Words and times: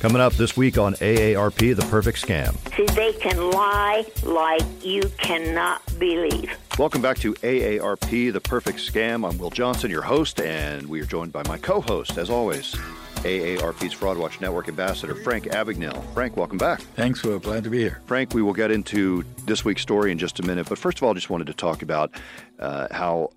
Coming 0.00 0.22
up 0.22 0.32
this 0.32 0.56
week 0.56 0.78
on 0.78 0.94
AARP 0.94 1.76
The 1.76 1.86
Perfect 1.90 2.26
Scam. 2.26 2.56
See, 2.74 2.86
they 2.94 3.12
can 3.12 3.50
lie 3.50 4.06
like 4.22 4.62
you 4.82 5.02
cannot 5.18 5.82
believe. 5.98 6.56
Welcome 6.78 7.02
back 7.02 7.18
to 7.18 7.34
AARP 7.34 8.32
The 8.32 8.40
Perfect 8.40 8.78
Scam. 8.78 9.28
I'm 9.28 9.36
Will 9.36 9.50
Johnson, 9.50 9.90
your 9.90 10.00
host, 10.00 10.40
and 10.40 10.86
we 10.86 11.02
are 11.02 11.04
joined 11.04 11.34
by 11.34 11.42
my 11.46 11.58
co 11.58 11.82
host, 11.82 12.16
as 12.16 12.30
always, 12.30 12.74
AARP's 13.16 13.92
Fraud 13.92 14.16
Watch 14.16 14.40
Network 14.40 14.68
Ambassador, 14.68 15.14
Frank 15.16 15.44
Abagnale. 15.48 16.02
Frank, 16.14 16.34
welcome 16.34 16.56
back. 16.56 16.80
Thanks, 16.80 17.22
Will. 17.22 17.38
Glad 17.38 17.64
to 17.64 17.70
be 17.70 17.80
here. 17.80 18.00
Frank, 18.06 18.32
we 18.32 18.40
will 18.40 18.54
get 18.54 18.70
into 18.70 19.22
this 19.44 19.66
week's 19.66 19.82
story 19.82 20.10
in 20.12 20.16
just 20.16 20.40
a 20.40 20.42
minute, 20.42 20.66
but 20.66 20.78
first 20.78 20.96
of 20.96 21.02
all, 21.02 21.10
I 21.10 21.14
just 21.14 21.28
wanted 21.28 21.48
to 21.48 21.54
talk 21.54 21.82
about 21.82 22.10
uh, 22.58 22.86
how 22.90 23.32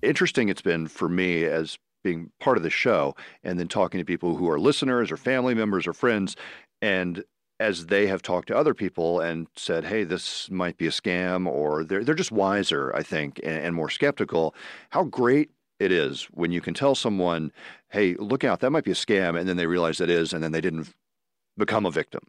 interesting 0.00 0.48
it's 0.48 0.62
been 0.62 0.88
for 0.88 1.10
me 1.10 1.44
as 1.44 1.76
being 2.02 2.30
part 2.40 2.56
of 2.56 2.62
the 2.62 2.70
show 2.70 3.14
and 3.42 3.58
then 3.58 3.68
talking 3.68 3.98
to 3.98 4.04
people 4.04 4.36
who 4.36 4.48
are 4.48 4.58
listeners 4.58 5.10
or 5.10 5.16
family 5.16 5.54
members 5.54 5.86
or 5.86 5.92
friends 5.92 6.36
and 6.80 7.24
as 7.60 7.86
they 7.86 8.06
have 8.06 8.22
talked 8.22 8.48
to 8.48 8.56
other 8.56 8.74
people 8.74 9.20
and 9.20 9.48
said, 9.56 9.84
"Hey, 9.84 10.04
this 10.04 10.50
might 10.50 10.76
be 10.76 10.86
a 10.86 10.90
scam," 10.90 11.46
or 11.46 11.84
they're 11.84 12.04
they're 12.04 12.14
just 12.14 12.32
wiser, 12.32 12.94
I 12.94 13.02
think, 13.02 13.40
and, 13.42 13.58
and, 13.64 13.74
more 13.74 13.90
skeptical. 13.90 14.54
How 14.90 15.04
great 15.04 15.50
it 15.80 15.92
is 15.92 16.24
when 16.32 16.52
you 16.52 16.60
can 16.60 16.74
tell 16.74 16.94
someone, 16.94 17.52
"Hey, 17.88 18.14
look 18.14 18.44
out, 18.44 18.60
that 18.60 18.70
might 18.70 18.84
be 18.84 18.92
a 18.92 18.94
scam," 18.94 19.38
and 19.38 19.48
then 19.48 19.56
they 19.56 19.66
realize 19.66 20.00
it 20.00 20.10
is, 20.10 20.32
and 20.32 20.42
then 20.42 20.52
they 20.52 20.60
didn't 20.60 20.94
become 21.56 21.84
a 21.86 21.90
victim. 21.90 22.22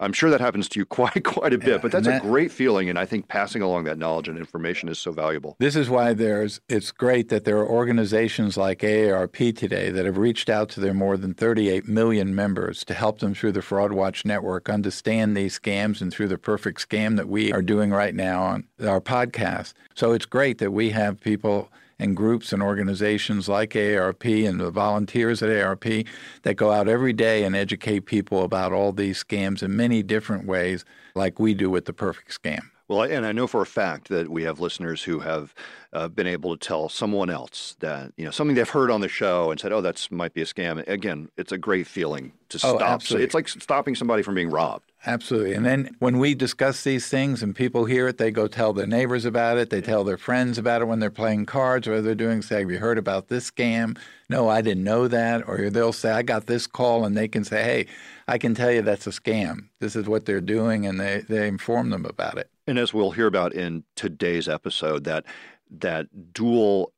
I'm 0.00 0.12
sure 0.12 0.30
that 0.30 0.40
happens 0.40 0.68
to 0.70 0.80
you 0.80 0.86
quite 0.98 1.24
quite 1.24 1.52
a 1.52 1.58
bit, 1.58 1.68
yeah, 1.68 1.78
but 1.78 1.92
that's 1.92 2.06
that, 2.06 2.24
a 2.24 2.26
great 2.26 2.50
feeling, 2.52 2.88
and 2.88 2.98
I 2.98 3.04
think 3.04 3.28
passing 3.28 3.62
along 3.62 3.84
that 3.84 3.98
knowledge 3.98 4.28
and 4.28 4.38
information 4.38 4.88
is 4.88 4.98
so 4.98 5.12
valuable. 5.12 5.56
This 5.58 5.76
is 5.76 5.90
why 5.90 6.14
there's 6.14 6.60
it's 6.68 6.90
great 6.90 7.28
that 7.28 7.44
there 7.44 7.58
are 7.58 7.68
organizations 7.68 8.56
like 8.56 8.80
AARP 8.80 9.56
today 9.56 9.90
that 9.90 10.04
have 10.06 10.18
reached 10.18 10.48
out 10.48 10.68
to 10.70 10.80
their 10.80 10.94
more 10.94 11.16
than 11.16 11.34
38 11.34 11.88
million 11.88 12.34
members 12.34 12.84
to 12.84 12.94
help 12.94 13.18
them 13.18 13.34
through 13.34 13.52
the 13.52 13.62
Fraud 13.62 13.92
Watch 13.92 14.24
network 14.24 14.68
understand 14.68 15.36
these 15.36 15.58
scams 15.58 16.00
and 16.00 16.12
through 16.12 16.28
the 16.28 16.38
perfect 16.38 16.86
scam 16.88 17.16
that 17.16 17.28
we 17.28 17.52
are 17.52 17.62
doing 17.62 17.90
right 17.90 18.14
now 18.14 18.42
on 18.42 18.64
our 18.86 19.00
podcast. 19.00 19.74
So 19.94 20.12
it's 20.12 20.26
great 20.26 20.58
that 20.58 20.72
we 20.72 20.90
have 20.90 21.20
people 21.20 21.70
and 21.98 22.16
groups 22.16 22.52
and 22.52 22.62
organizations 22.62 23.48
like 23.48 23.70
AARP 23.70 24.48
and 24.48 24.60
the 24.60 24.70
volunteers 24.70 25.42
at 25.42 25.48
AARP 25.48 26.06
that 26.42 26.54
go 26.54 26.70
out 26.70 26.88
every 26.88 27.12
day 27.12 27.44
and 27.44 27.56
educate 27.56 28.06
people 28.06 28.44
about 28.44 28.72
all 28.72 28.92
these 28.92 29.22
scams 29.22 29.62
in 29.62 29.76
many 29.76 30.02
different 30.02 30.46
ways, 30.46 30.84
like 31.14 31.38
we 31.38 31.54
do 31.54 31.70
with 31.70 31.86
the 31.86 31.92
Perfect 31.92 32.30
Scam. 32.40 32.70
Well, 32.88 33.02
and 33.02 33.26
I 33.26 33.32
know 33.32 33.46
for 33.46 33.60
a 33.60 33.66
fact 33.66 34.08
that 34.08 34.30
we 34.30 34.44
have 34.44 34.60
listeners 34.60 35.02
who 35.02 35.18
have 35.18 35.54
uh, 35.92 36.08
been 36.08 36.26
able 36.26 36.56
to 36.56 36.66
tell 36.66 36.88
someone 36.88 37.30
else 37.30 37.76
that 37.80 38.12
you 38.16 38.24
know 38.24 38.30
something 38.30 38.54
they've 38.54 38.68
heard 38.68 38.90
on 38.90 39.00
the 39.00 39.08
show 39.08 39.50
and 39.50 39.58
said, 39.58 39.72
"Oh, 39.72 39.80
that's 39.80 40.10
might 40.10 40.34
be 40.34 40.42
a 40.42 40.44
scam." 40.44 40.86
Again, 40.88 41.28
it's 41.36 41.52
a 41.52 41.58
great 41.58 41.86
feeling 41.86 42.32
to 42.50 42.56
oh, 42.64 42.76
stop. 42.76 42.82
Absolutely. 42.82 43.24
It's 43.24 43.34
like 43.34 43.48
stopping 43.48 43.94
somebody 43.94 44.22
from 44.22 44.34
being 44.34 44.50
robbed. 44.50 44.92
Absolutely. 45.06 45.54
And 45.54 45.64
then 45.64 45.94
when 46.00 46.18
we 46.18 46.34
discuss 46.34 46.82
these 46.82 47.08
things 47.08 47.42
and 47.42 47.54
people 47.54 47.84
hear 47.84 48.08
it, 48.08 48.18
they 48.18 48.32
go 48.32 48.48
tell 48.48 48.72
their 48.72 48.86
neighbors 48.86 49.24
about 49.24 49.56
it. 49.56 49.70
They 49.70 49.80
tell 49.80 50.02
their 50.02 50.18
friends 50.18 50.58
about 50.58 50.82
it 50.82 50.86
when 50.86 50.98
they're 50.98 51.10
playing 51.10 51.46
cards 51.46 51.86
or 51.86 52.02
they're 52.02 52.16
doing, 52.16 52.42
say, 52.42 52.60
Have 52.60 52.70
you 52.70 52.78
heard 52.78 52.98
about 52.98 53.28
this 53.28 53.50
scam? 53.50 53.96
No, 54.28 54.48
I 54.48 54.60
didn't 54.60 54.84
know 54.84 55.06
that. 55.06 55.48
Or 55.48 55.70
they'll 55.70 55.92
say, 55.92 56.10
I 56.10 56.22
got 56.22 56.46
this 56.46 56.66
call, 56.66 57.04
and 57.04 57.16
they 57.16 57.28
can 57.28 57.44
say, 57.44 57.62
Hey, 57.62 57.86
I 58.26 58.38
can 58.38 58.54
tell 58.54 58.72
you 58.72 58.82
that's 58.82 59.06
a 59.06 59.10
scam. 59.10 59.68
This 59.78 59.94
is 59.94 60.08
what 60.08 60.26
they're 60.26 60.40
doing, 60.40 60.84
and 60.84 61.00
they, 61.00 61.24
they 61.28 61.46
inform 61.46 61.90
them 61.90 62.04
about 62.04 62.36
it. 62.36 62.50
And 62.66 62.78
as 62.78 62.92
we'll 62.92 63.12
hear 63.12 63.26
about 63.26 63.54
in 63.54 63.84
today's 63.94 64.48
episode, 64.48 65.04
that 65.04 65.24
that 65.70 66.32
dual 66.32 66.92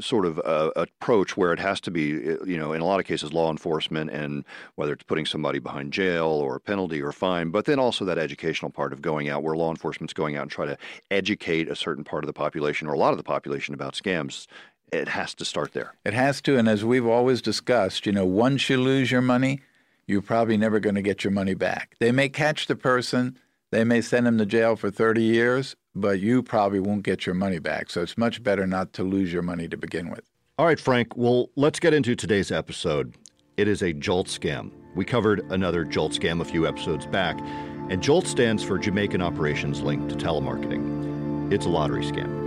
sort 0.00 0.26
of 0.26 0.40
uh, 0.40 0.70
approach 0.74 1.36
where 1.36 1.52
it 1.52 1.58
has 1.60 1.80
to 1.80 1.90
be, 1.90 2.30
uh, 2.30 2.44
you 2.44 2.58
know, 2.58 2.72
in 2.72 2.80
a 2.80 2.84
lot 2.84 2.98
of 2.98 3.06
cases, 3.06 3.32
law 3.32 3.50
enforcement 3.50 4.10
and 4.10 4.44
whether 4.74 4.92
it's 4.92 5.04
putting 5.04 5.26
somebody 5.26 5.58
behind 5.58 5.92
jail 5.92 6.26
or 6.26 6.56
a 6.56 6.60
penalty 6.60 7.00
or 7.00 7.12
fine, 7.12 7.50
but 7.50 7.64
then 7.64 7.78
also 7.78 8.04
that 8.04 8.18
educational 8.18 8.70
part 8.70 8.92
of 8.92 9.00
going 9.00 9.28
out 9.28 9.42
where 9.42 9.54
law 9.54 9.70
enforcement's 9.70 10.12
going 10.12 10.36
out 10.36 10.42
and 10.42 10.50
try 10.50 10.66
to 10.66 10.76
educate 11.10 11.68
a 11.68 11.76
certain 11.76 12.02
part 12.02 12.24
of 12.24 12.26
the 12.26 12.32
population 12.32 12.88
or 12.88 12.94
a 12.94 12.98
lot 12.98 13.12
of 13.12 13.18
the 13.18 13.24
population 13.24 13.72
about 13.72 13.94
scams. 13.94 14.46
It 14.92 15.08
has 15.08 15.34
to 15.36 15.44
start 15.44 15.72
there. 15.72 15.94
It 16.04 16.12
has 16.12 16.40
to. 16.42 16.58
And 16.58 16.68
as 16.68 16.84
we've 16.84 17.06
always 17.06 17.40
discussed, 17.40 18.04
you 18.04 18.12
know, 18.12 18.26
once 18.26 18.68
you 18.68 18.78
lose 18.78 19.10
your 19.10 19.22
money, 19.22 19.60
you're 20.06 20.22
probably 20.22 20.56
never 20.56 20.80
going 20.80 20.96
to 20.96 21.02
get 21.02 21.24
your 21.24 21.30
money 21.30 21.54
back. 21.54 21.94
They 22.00 22.12
may 22.12 22.28
catch 22.28 22.66
the 22.66 22.76
person, 22.76 23.38
they 23.72 23.84
may 23.84 24.02
send 24.02 24.28
him 24.28 24.38
to 24.38 24.46
jail 24.46 24.76
for 24.76 24.90
30 24.90 25.22
years, 25.22 25.74
but 25.94 26.20
you 26.20 26.42
probably 26.42 26.78
won't 26.78 27.02
get 27.02 27.26
your 27.26 27.34
money 27.34 27.58
back. 27.58 27.90
So 27.90 28.02
it's 28.02 28.16
much 28.16 28.42
better 28.42 28.66
not 28.66 28.92
to 28.92 29.02
lose 29.02 29.32
your 29.32 29.42
money 29.42 29.66
to 29.66 29.76
begin 29.76 30.10
with. 30.10 30.30
All 30.58 30.66
right, 30.66 30.78
Frank. 30.78 31.16
Well, 31.16 31.48
let's 31.56 31.80
get 31.80 31.94
into 31.94 32.14
today's 32.14 32.52
episode. 32.52 33.16
It 33.56 33.66
is 33.68 33.82
a 33.82 33.94
Jolt 33.94 34.28
scam. 34.28 34.70
We 34.94 35.06
covered 35.06 35.40
another 35.50 35.84
Jolt 35.84 36.12
scam 36.12 36.42
a 36.42 36.44
few 36.44 36.66
episodes 36.66 37.06
back, 37.06 37.40
and 37.88 38.02
Jolt 38.02 38.26
stands 38.26 38.62
for 38.62 38.78
Jamaican 38.78 39.22
Operations 39.22 39.80
Linked 39.80 40.10
to 40.10 40.16
Telemarketing. 40.16 41.50
It's 41.50 41.64
a 41.64 41.70
lottery 41.70 42.04
scam. 42.04 42.40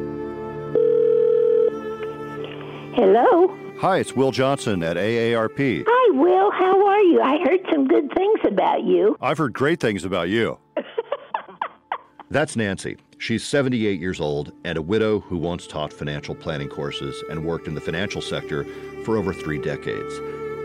Hello. 2.96 3.58
Hi, 3.80 3.98
it's 3.98 4.16
Will 4.16 4.32
Johnson 4.32 4.84
at 4.84 4.96
AARP. 4.96 5.84
Hi, 5.88 6.18
Will. 6.18 6.52
How 6.52 6.88
are 6.88 7.02
you? 7.02 7.22
I 7.22 7.40
heard 7.44 7.62
some 7.72 7.88
good 7.88 8.12
things 8.16 8.40
about 8.48 8.84
you. 8.84 9.18
I've 9.22 9.40
heard 9.40 9.54
great 9.54 9.80
things 9.80 10.06
about 10.06 10.30
you. 10.30 10.60
That's 12.32 12.56
Nancy. 12.56 12.98
She's 13.20 13.44
78 13.44 14.00
years 14.00 14.20
old 14.20 14.52
and 14.64 14.78
a 14.78 14.82
widow 14.82 15.20
who 15.20 15.38
once 15.38 15.68
taught 15.68 15.94
financial 15.94 16.34
planning 16.34 16.68
courses 16.68 17.24
and 17.30 17.46
worked 17.46 17.68
in 17.68 17.76
the 17.76 17.82
financial 17.82 18.22
sector 18.22 18.66
for 19.04 19.18
over 19.18 19.32
three 19.32 19.60
decades. 19.60 20.20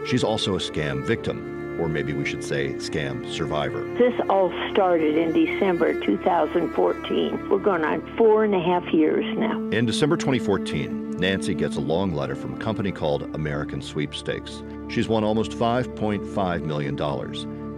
She's 0.09 0.25
also 0.25 0.55
a 0.55 0.59
scam 0.59 1.05
victim, 1.05 1.79
or 1.81 1.89
maybe 1.89 2.15
we 2.15 2.25
should 2.25 2.43
say 2.43 2.73
scam 2.75 3.31
survivor. 3.31 3.85
This 3.99 4.15
all 4.31 4.51
started 4.73 5.19
in 5.19 5.33
December 5.33 6.01
2014. 6.01 7.49
We're 7.51 7.59
going 7.59 7.85
on 7.85 8.17
four 8.17 8.43
and 8.43 8.55
a 8.55 8.61
half 8.61 8.93
years 8.95 9.25
now. 9.37 9.59
In 9.71 9.85
December 9.85 10.17
2014, 10.17 11.11
Nancy 11.19 11.55
gets 11.55 11.77
a 11.77 11.81
long 11.81 12.15
letter 12.15 12.35
from 12.35 12.55
a 12.55 12.59
company 12.59 12.91
called 12.91 13.35
American 13.35 13.83
Sweepstakes. 13.83 14.63
She's 14.89 15.09
won 15.09 15.25
almost 15.25 15.51
$5.5 15.51 16.63
million 16.63 16.97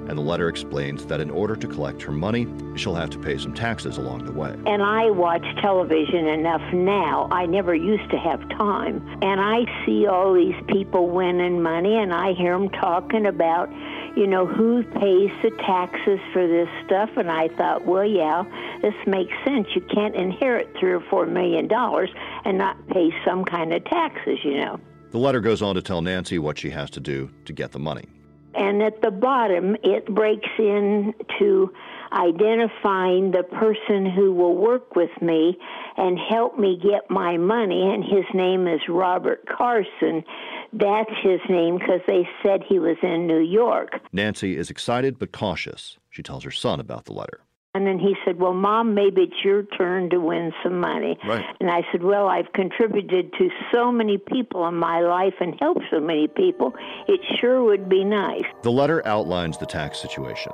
and 0.08 0.18
the 0.18 0.22
letter 0.22 0.48
explains 0.48 1.06
that 1.06 1.20
in 1.20 1.30
order 1.30 1.56
to 1.56 1.66
collect 1.66 2.02
her 2.02 2.12
money, 2.12 2.46
she'll 2.76 2.94
have 2.94 3.10
to 3.10 3.18
pay 3.18 3.38
some 3.38 3.54
taxes 3.54 3.98
along 3.98 4.24
the 4.24 4.32
way. 4.32 4.54
And 4.66 4.82
I 4.82 5.10
watch 5.10 5.44
television 5.60 6.26
enough 6.26 6.62
now. 6.72 7.28
I 7.30 7.46
never 7.46 7.74
used 7.74 8.10
to 8.10 8.18
have 8.18 8.40
time. 8.50 9.06
And 9.22 9.40
I 9.40 9.64
see 9.86 10.06
all 10.06 10.34
these 10.34 10.60
people 10.68 11.08
winning 11.08 11.62
money, 11.62 11.96
and 11.96 12.12
I 12.12 12.32
hear 12.32 12.58
them 12.58 12.68
talking 12.70 13.26
about, 13.26 13.70
you 14.16 14.26
know, 14.26 14.46
who 14.46 14.82
pays 14.82 15.30
the 15.42 15.50
taxes 15.64 16.18
for 16.32 16.46
this 16.46 16.68
stuff. 16.84 17.10
And 17.16 17.30
I 17.30 17.48
thought, 17.48 17.86
well, 17.86 18.04
yeah, 18.04 18.44
this 18.82 18.94
makes 19.06 19.32
sense. 19.44 19.68
You 19.74 19.82
can't 19.82 20.14
inherit 20.14 20.68
three 20.78 20.92
or 20.92 21.00
four 21.00 21.26
million 21.26 21.68
dollars 21.68 22.10
and 22.44 22.58
not 22.58 22.76
pay 22.88 23.10
some 23.24 23.44
kind 23.44 23.72
of 23.72 23.84
taxes, 23.84 24.38
you 24.44 24.58
know. 24.58 24.80
The 25.12 25.18
letter 25.18 25.40
goes 25.40 25.60
on 25.60 25.74
to 25.74 25.82
tell 25.82 26.00
Nancy 26.00 26.38
what 26.38 26.58
she 26.58 26.70
has 26.70 26.90
to 26.90 27.00
do 27.00 27.30
to 27.44 27.52
get 27.52 27.72
the 27.72 27.78
money. 27.78 28.08
And 28.54 28.82
at 28.82 29.00
the 29.02 29.10
bottom, 29.10 29.76
it 29.82 30.06
breaks 30.06 30.48
into 30.58 31.72
identifying 32.12 33.30
the 33.30 33.42
person 33.42 34.04
who 34.04 34.32
will 34.32 34.54
work 34.56 34.94
with 34.94 35.10
me 35.20 35.58
and 35.96 36.18
help 36.18 36.58
me 36.58 36.78
get 36.82 37.10
my 37.10 37.36
money. 37.36 37.90
And 37.92 38.04
his 38.04 38.24
name 38.34 38.68
is 38.68 38.80
Robert 38.88 39.46
Carson. 39.46 40.24
That's 40.72 41.10
his 41.22 41.40
name 41.48 41.78
because 41.78 42.00
they 42.06 42.28
said 42.42 42.62
he 42.62 42.78
was 42.78 42.96
in 43.02 43.26
New 43.26 43.40
York. 43.40 44.00
Nancy 44.12 44.56
is 44.56 44.70
excited 44.70 45.18
but 45.18 45.32
cautious. 45.32 45.98
She 46.10 46.22
tells 46.22 46.44
her 46.44 46.50
son 46.50 46.80
about 46.80 47.06
the 47.06 47.12
letter. 47.12 47.40
And 47.74 47.86
then 47.86 47.98
he 47.98 48.14
said, 48.24 48.38
Well, 48.38 48.52
Mom, 48.52 48.94
maybe 48.94 49.22
it's 49.22 49.44
your 49.44 49.62
turn 49.62 50.10
to 50.10 50.18
win 50.18 50.52
some 50.62 50.78
money. 50.78 51.18
Right. 51.26 51.44
And 51.58 51.70
I 51.70 51.80
said, 51.90 52.02
Well, 52.02 52.28
I've 52.28 52.52
contributed 52.52 53.32
to 53.38 53.48
so 53.72 53.90
many 53.90 54.18
people 54.18 54.66
in 54.68 54.74
my 54.74 55.00
life 55.00 55.34
and 55.40 55.58
helped 55.58 55.82
so 55.90 55.98
many 55.98 56.28
people. 56.28 56.74
It 57.08 57.20
sure 57.40 57.64
would 57.64 57.88
be 57.88 58.04
nice. 58.04 58.44
The 58.62 58.72
letter 58.72 59.06
outlines 59.06 59.56
the 59.56 59.66
tax 59.66 60.00
situation. 60.00 60.52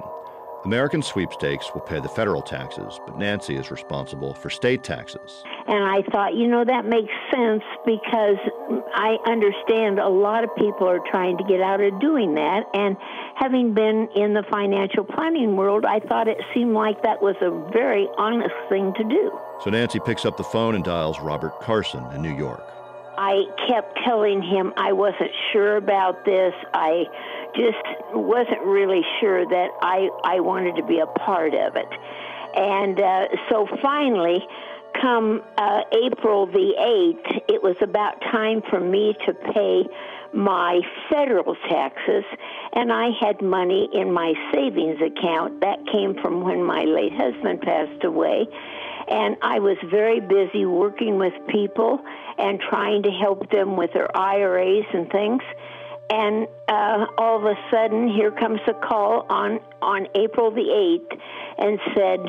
American 0.69 1.01
sweepstakes 1.01 1.73
will 1.73 1.81
pay 1.81 1.99
the 1.99 2.11
federal 2.11 2.43
taxes, 2.43 3.01
but 3.07 3.17
Nancy 3.17 3.57
is 3.57 3.71
responsible 3.71 4.35
for 4.35 4.51
state 4.51 4.85
taxes. 4.85 5.43
And 5.67 5.83
I 5.83 6.03
thought, 6.13 6.35
you 6.35 6.47
know, 6.47 6.63
that 6.63 6.85
makes 6.85 7.11
sense 7.33 7.63
because 7.87 8.37
I 8.95 9.17
understand 9.25 9.99
a 9.99 10.11
lot 10.11 10.45
of 10.45 10.55
people 10.57 10.87
are 10.87 11.01
trying 11.11 11.39
to 11.39 11.45
get 11.45 11.63
out 11.63 11.81
of 11.81 11.99
doing 12.01 12.35
that. 12.35 12.65
And 12.75 12.99
having 13.35 13.73
been 13.73 14.11
in 14.15 14.35
the 14.35 14.45
financial 14.51 15.05
planning 15.05 15.57
world, 15.57 15.87
I 15.87 16.01
thought 16.01 16.29
it 16.29 16.37
seemed 16.53 16.75
like 16.75 17.03
that 17.03 17.23
was 17.23 17.37
a 17.41 17.49
very 17.73 18.07
honest 18.19 18.55
thing 18.69 18.93
to 18.99 19.05
do. 19.05 19.41
So 19.65 19.71
Nancy 19.71 20.01
picks 20.01 20.27
up 20.27 20.37
the 20.37 20.45
phone 20.45 20.75
and 20.75 20.85
dials 20.85 21.19
Robert 21.19 21.59
Carson 21.63 22.05
in 22.13 22.21
New 22.21 22.37
York. 22.37 22.63
I 23.19 23.47
kept 23.67 23.99
telling 24.07 24.41
him 24.43 24.73
I 24.77 24.93
wasn't 24.93 25.33
sure 25.53 25.77
about 25.77 26.25
this. 26.25 26.55
I 26.73 27.05
just 27.55 28.15
wasn't 28.15 28.63
really 28.63 29.03
sure 29.21 29.47
that 29.47 29.71
I, 29.83 30.09
I 30.25 30.41
wanted 30.41 30.77
to 30.77 30.83
be 30.85 30.99
a 31.01 31.07
part 31.07 31.55
of 31.55 31.77
it. 31.77 31.89
And 32.55 33.01
uh, 33.01 33.29
so 33.49 33.67
finally, 33.83 34.47
come 35.01 35.43
uh, 35.57 35.83
April 35.93 36.47
the 36.47 36.75
8th, 36.79 37.43
it 37.49 37.63
was 37.63 37.77
about 37.83 38.21
time 38.21 38.63
for 38.69 38.81
me 38.81 39.15
to 39.27 39.35
pay 39.35 39.85
my 40.33 40.81
federal 41.11 41.55
taxes, 41.69 42.25
and 42.73 42.93
I 42.93 43.11
had 43.19 43.41
money 43.41 43.89
in 43.93 44.13
my 44.13 44.35
savings 44.53 45.01
account 45.01 45.61
that 45.61 45.79
came 45.91 46.15
from 46.21 46.43
when 46.43 46.63
my 46.63 46.83
late 46.83 47.13
husband 47.15 47.63
passed 47.63 48.05
away. 48.05 48.47
And 49.09 49.37
I 49.41 49.59
was 49.59 49.79
very 49.91 50.21
busy 50.21 50.67
working 50.67 51.19
with 51.19 51.33
people 51.49 51.99
and 52.37 52.61
trying 52.61 53.03
to 53.05 53.11
help 53.11 53.51
them 53.51 53.77
with 53.77 53.93
their 53.95 54.15
IRAs 54.15 54.85
and 54.93 55.11
things. 55.11 55.43
And 56.11 56.49
uh, 56.69 57.07
all 57.19 57.37
of 57.37 57.45
a 57.45 57.55
sudden, 57.71 58.09
here 58.09 58.31
comes 58.31 58.61
a 58.67 58.75
call 58.75 59.27
on 59.29 59.61
on 59.83 60.09
April 60.15 60.51
the 60.51 60.71
eighth, 60.71 61.21
and 61.59 61.79
said, 61.95 62.21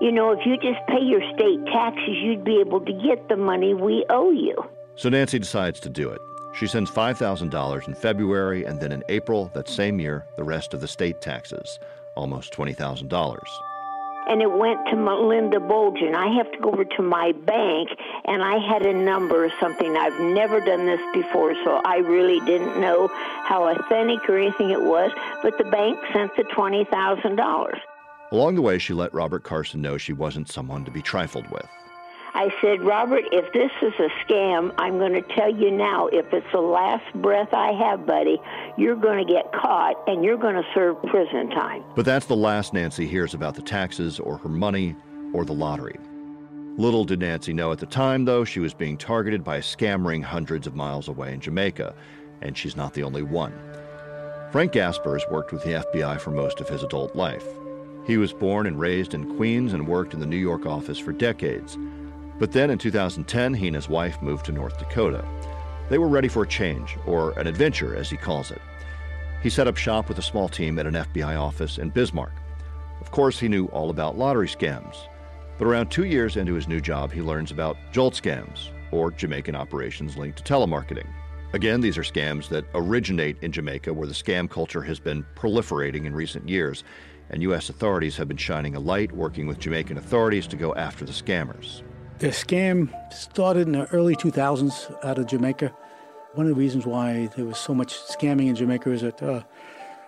you 0.00 0.12
know, 0.12 0.32
if 0.32 0.40
you 0.44 0.56
just 0.56 0.86
pay 0.88 1.00
your 1.00 1.22
state 1.34 1.64
taxes, 1.66 2.16
you'd 2.22 2.44
be 2.44 2.60
able 2.60 2.80
to 2.80 2.92
get 2.92 3.28
the 3.28 3.36
money 3.36 3.72
we 3.74 4.04
owe 4.10 4.30
you. 4.30 4.56
So 4.96 5.08
Nancy 5.08 5.38
decides 5.38 5.80
to 5.80 5.88
do 5.88 6.10
it. 6.10 6.20
She 6.54 6.66
sends 6.66 6.90
$5,000 6.90 7.88
in 7.88 7.94
February, 7.94 8.64
and 8.64 8.78
then 8.78 8.92
in 8.92 9.02
April 9.08 9.50
that 9.54 9.68
same 9.68 9.98
year, 9.98 10.26
the 10.36 10.44
rest 10.44 10.74
of 10.74 10.80
the 10.80 10.88
state 10.88 11.20
taxes, 11.22 11.78
almost 12.14 12.52
$20,000. 12.52 13.38
And 14.28 14.40
it 14.40 14.50
went 14.50 14.86
to 14.86 14.96
Melinda 14.96 15.58
Bulgin. 15.58 16.14
I 16.14 16.28
have 16.36 16.50
to 16.52 16.58
go 16.58 16.70
over 16.70 16.84
to 16.84 17.02
my 17.02 17.32
bank, 17.32 17.88
and 18.24 18.42
I 18.42 18.58
had 18.58 18.82
a 18.82 18.92
number 18.92 19.44
or 19.44 19.50
something. 19.60 19.96
I've 19.96 20.18
never 20.20 20.60
done 20.60 20.86
this 20.86 21.00
before, 21.12 21.54
so 21.64 21.80
I 21.84 21.96
really 21.98 22.40
didn't 22.46 22.80
know 22.80 23.08
how 23.08 23.68
authentic 23.68 24.28
or 24.28 24.38
anything 24.38 24.70
it 24.70 24.82
was, 24.82 25.10
but 25.42 25.58
the 25.58 25.64
bank 25.64 25.98
sent 26.12 26.36
the 26.36 26.44
$20,000. 26.44 27.80
Along 28.30 28.54
the 28.54 28.62
way, 28.62 28.78
she 28.78 28.94
let 28.94 29.12
Robert 29.12 29.42
Carson 29.42 29.82
know 29.82 29.98
she 29.98 30.12
wasn't 30.12 30.48
someone 30.48 30.84
to 30.84 30.90
be 30.90 31.02
trifled 31.02 31.50
with. 31.50 31.66
I 32.34 32.48
said, 32.62 32.82
Robert, 32.82 33.24
if 33.30 33.52
this 33.52 33.70
is 33.82 33.92
a 33.98 34.08
scam, 34.24 34.74
I'm 34.78 34.98
going 34.98 35.12
to 35.12 35.22
tell 35.22 35.54
you 35.54 35.70
now, 35.70 36.06
if 36.06 36.32
it's 36.32 36.50
the 36.50 36.60
last 36.60 37.04
breath 37.14 37.52
I 37.52 37.72
have, 37.72 38.06
buddy, 38.06 38.40
you're 38.78 38.96
going 38.96 39.24
to 39.26 39.30
get 39.30 39.52
caught 39.52 39.96
and 40.06 40.24
you're 40.24 40.38
going 40.38 40.54
to 40.54 40.64
serve 40.74 40.96
prison 41.02 41.50
time. 41.50 41.84
But 41.94 42.06
that's 42.06 42.24
the 42.24 42.36
last 42.36 42.72
Nancy 42.72 43.06
hears 43.06 43.34
about 43.34 43.54
the 43.54 43.62
taxes 43.62 44.18
or 44.18 44.38
her 44.38 44.48
money 44.48 44.96
or 45.34 45.44
the 45.44 45.52
lottery. 45.52 45.98
Little 46.78 47.04
did 47.04 47.20
Nancy 47.20 47.52
know 47.52 47.70
at 47.70 47.78
the 47.78 47.86
time, 47.86 48.24
though, 48.24 48.44
she 48.44 48.60
was 48.60 48.72
being 48.72 48.96
targeted 48.96 49.44
by 49.44 49.56
a 49.56 49.62
scam 49.62 50.06
ring 50.06 50.22
hundreds 50.22 50.66
of 50.66 50.74
miles 50.74 51.08
away 51.08 51.34
in 51.34 51.40
Jamaica, 51.40 51.94
and 52.40 52.56
she's 52.56 52.76
not 52.76 52.94
the 52.94 53.02
only 53.02 53.22
one. 53.22 53.52
Frank 54.52 54.72
Gasper 54.72 55.18
has 55.18 55.30
worked 55.30 55.52
with 55.52 55.62
the 55.64 55.84
FBI 55.92 56.18
for 56.18 56.30
most 56.30 56.60
of 56.60 56.68
his 56.68 56.82
adult 56.82 57.14
life. 57.14 57.46
He 58.06 58.16
was 58.16 58.32
born 58.32 58.66
and 58.66 58.80
raised 58.80 59.12
in 59.12 59.36
Queens 59.36 59.74
and 59.74 59.86
worked 59.86 60.14
in 60.14 60.20
the 60.20 60.26
New 60.26 60.36
York 60.38 60.64
office 60.64 60.98
for 60.98 61.12
decades. 61.12 61.76
But 62.38 62.52
then 62.52 62.70
in 62.70 62.78
2010, 62.78 63.54
he 63.54 63.66
and 63.66 63.76
his 63.76 63.88
wife 63.88 64.20
moved 64.22 64.46
to 64.46 64.52
North 64.52 64.78
Dakota. 64.78 65.24
They 65.88 65.98
were 65.98 66.08
ready 66.08 66.28
for 66.28 66.42
a 66.42 66.48
change, 66.48 66.96
or 67.06 67.38
an 67.38 67.46
adventure, 67.46 67.94
as 67.94 68.08
he 68.08 68.16
calls 68.16 68.50
it. 68.50 68.60
He 69.42 69.50
set 69.50 69.66
up 69.66 69.76
shop 69.76 70.08
with 70.08 70.18
a 70.18 70.22
small 70.22 70.48
team 70.48 70.78
at 70.78 70.86
an 70.86 70.94
FBI 70.94 71.38
office 71.38 71.78
in 71.78 71.90
Bismarck. 71.90 72.32
Of 73.00 73.10
course, 73.10 73.38
he 73.38 73.48
knew 73.48 73.66
all 73.66 73.90
about 73.90 74.16
lottery 74.16 74.48
scams. 74.48 74.96
But 75.58 75.66
around 75.66 75.90
two 75.90 76.04
years 76.04 76.36
into 76.36 76.54
his 76.54 76.68
new 76.68 76.80
job, 76.80 77.12
he 77.12 77.20
learns 77.20 77.50
about 77.50 77.76
Jolt 77.92 78.14
scams, 78.14 78.70
or 78.90 79.10
Jamaican 79.10 79.56
operations 79.56 80.16
linked 80.16 80.38
to 80.38 80.52
telemarketing. 80.52 81.08
Again, 81.52 81.80
these 81.80 81.98
are 81.98 82.02
scams 82.02 82.48
that 82.48 82.64
originate 82.74 83.36
in 83.42 83.52
Jamaica, 83.52 83.92
where 83.92 84.06
the 84.06 84.14
scam 84.14 84.48
culture 84.48 84.82
has 84.82 84.98
been 84.98 85.26
proliferating 85.34 86.06
in 86.06 86.14
recent 86.14 86.48
years, 86.48 86.84
and 87.28 87.42
U.S. 87.42 87.68
authorities 87.68 88.16
have 88.16 88.28
been 88.28 88.36
shining 88.36 88.74
a 88.74 88.80
light, 88.80 89.12
working 89.12 89.46
with 89.46 89.58
Jamaican 89.58 89.98
authorities 89.98 90.46
to 90.46 90.56
go 90.56 90.74
after 90.74 91.04
the 91.04 91.12
scammers. 91.12 91.82
The 92.22 92.28
scam 92.28 93.12
started 93.12 93.66
in 93.66 93.72
the 93.72 93.86
early 93.86 94.14
2000s 94.14 95.04
out 95.04 95.18
of 95.18 95.26
Jamaica. 95.26 95.74
One 96.34 96.46
of 96.46 96.50
the 96.50 96.54
reasons 96.54 96.86
why 96.86 97.26
there 97.34 97.44
was 97.44 97.58
so 97.58 97.74
much 97.74 97.98
scamming 97.98 98.46
in 98.46 98.54
Jamaica 98.54 98.92
is 98.92 99.00
that 99.00 99.20
uh, 99.20 99.42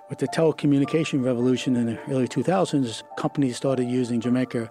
with 0.08 0.20
the 0.20 0.28
telecommunication 0.28 1.24
revolution 1.24 1.74
in 1.74 1.86
the 1.86 2.00
early 2.08 2.28
2000s, 2.28 3.02
companies 3.18 3.56
started 3.56 3.88
using 3.88 4.20
Jamaica 4.20 4.70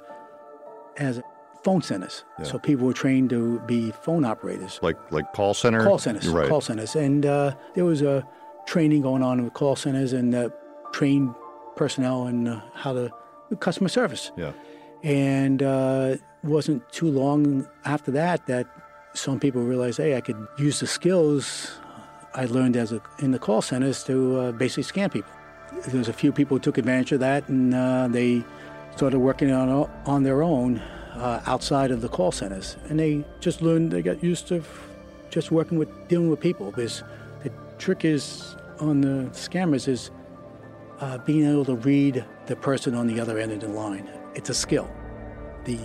as 0.96 1.22
phone 1.66 1.82
centers. 1.82 2.24
Yeah. 2.40 2.46
So 2.46 2.60
people 2.60 2.88
were 2.88 2.94
trained 2.94 3.30
to 3.32 3.60
be 3.66 3.92
phone 3.92 4.24
operators. 4.24 4.80
Like 4.82 4.96
like 5.12 5.34
call 5.34 5.54
center? 5.54 5.84
Call 5.84 6.00
centers. 6.00 6.30
Right. 6.30 6.48
Call 6.48 6.62
centers. 6.62 6.96
And 6.96 7.26
uh, 7.26 7.56
there 7.74 7.84
was 7.84 8.02
a 8.02 8.26
training 8.68 9.02
going 9.02 9.22
on 9.22 9.44
with 9.44 9.52
call 9.54 9.76
centers 9.76 10.14
and 10.14 10.34
uh, 10.34 10.48
trained 10.94 11.36
personnel 11.76 12.26
and 12.26 12.48
uh, 12.48 12.62
how 12.74 12.94
to 12.94 13.12
customer 13.60 13.90
service. 13.90 14.32
Yeah. 14.38 14.54
And 15.04 15.62
uh, 15.62 16.16
wasn't 16.44 16.88
too 16.92 17.10
long 17.10 17.68
after 17.86 18.12
that 18.12 18.46
that 18.48 18.68
some 19.14 19.40
people 19.40 19.62
realized, 19.64 19.98
hey, 19.98 20.16
I 20.16 20.22
could 20.22 20.48
use 20.58 20.80
the 20.80 20.88
skills 20.88 21.72
I 22.36 22.46
learned 22.46 22.76
as 22.76 22.92
a, 22.92 23.02
in 23.20 23.32
the 23.32 23.40
call 23.40 23.62
centers 23.62 24.04
to 24.06 24.40
uh, 24.40 24.52
basically 24.54 24.84
scam 24.84 25.12
people. 25.12 25.32
There 25.88 25.98
was 25.98 26.08
a 26.08 26.14
few 26.14 26.32
people 26.32 26.58
who 26.58 26.62
took 26.62 26.78
advantage 26.78 27.12
of 27.12 27.20
that, 27.20 27.48
and 27.48 27.74
uh, 27.74 28.08
they 28.08 28.44
started 28.96 29.20
working 29.20 29.52
on 29.52 29.90
on 30.06 30.24
their 30.24 30.44
own 30.44 30.80
uh, 31.16 31.42
outside 31.46 31.92
of 31.92 32.02
the 32.02 32.10
call 32.10 32.32
centers, 32.32 32.78
and 32.90 33.00
they 33.00 33.24
just 33.40 33.62
learned. 33.62 33.92
They 33.92 34.02
got 34.02 34.24
used 34.24 34.48
to 34.48 34.64
just 35.30 35.52
working 35.52 35.78
with 35.78 35.90
dealing 36.08 36.30
with 36.30 36.40
people. 36.40 36.68
Because 36.68 37.04
the 37.44 37.52
trick 37.78 38.06
is 38.06 38.56
on 38.80 39.02
the 39.02 39.30
scammers 39.32 39.88
is 39.88 40.12
uh, 41.00 41.18
being 41.20 41.50
able 41.50 41.66
to 41.66 41.76
read 41.76 42.24
the 42.46 42.56
person 42.56 42.96
on 42.96 43.08
the 43.08 43.20
other 43.20 43.40
end 43.40 43.52
of 43.52 43.62
the 43.62 43.68
line. 43.68 44.10
It's 44.36 44.50
a 44.50 44.54
skill. 44.54 44.90
The 45.66 45.80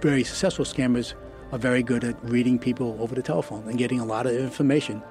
very 0.00 0.24
successful 0.24 0.64
scammers 0.64 1.14
are 1.52 1.58
very 1.58 1.82
good 1.82 2.04
at 2.04 2.22
reading 2.24 2.58
people 2.58 2.96
over 3.00 3.14
the 3.14 3.22
telephone 3.22 3.66
and 3.68 3.78
getting 3.78 4.00
a 4.00 4.04
lot 4.04 4.26
of 4.26 4.34
information 4.34 5.02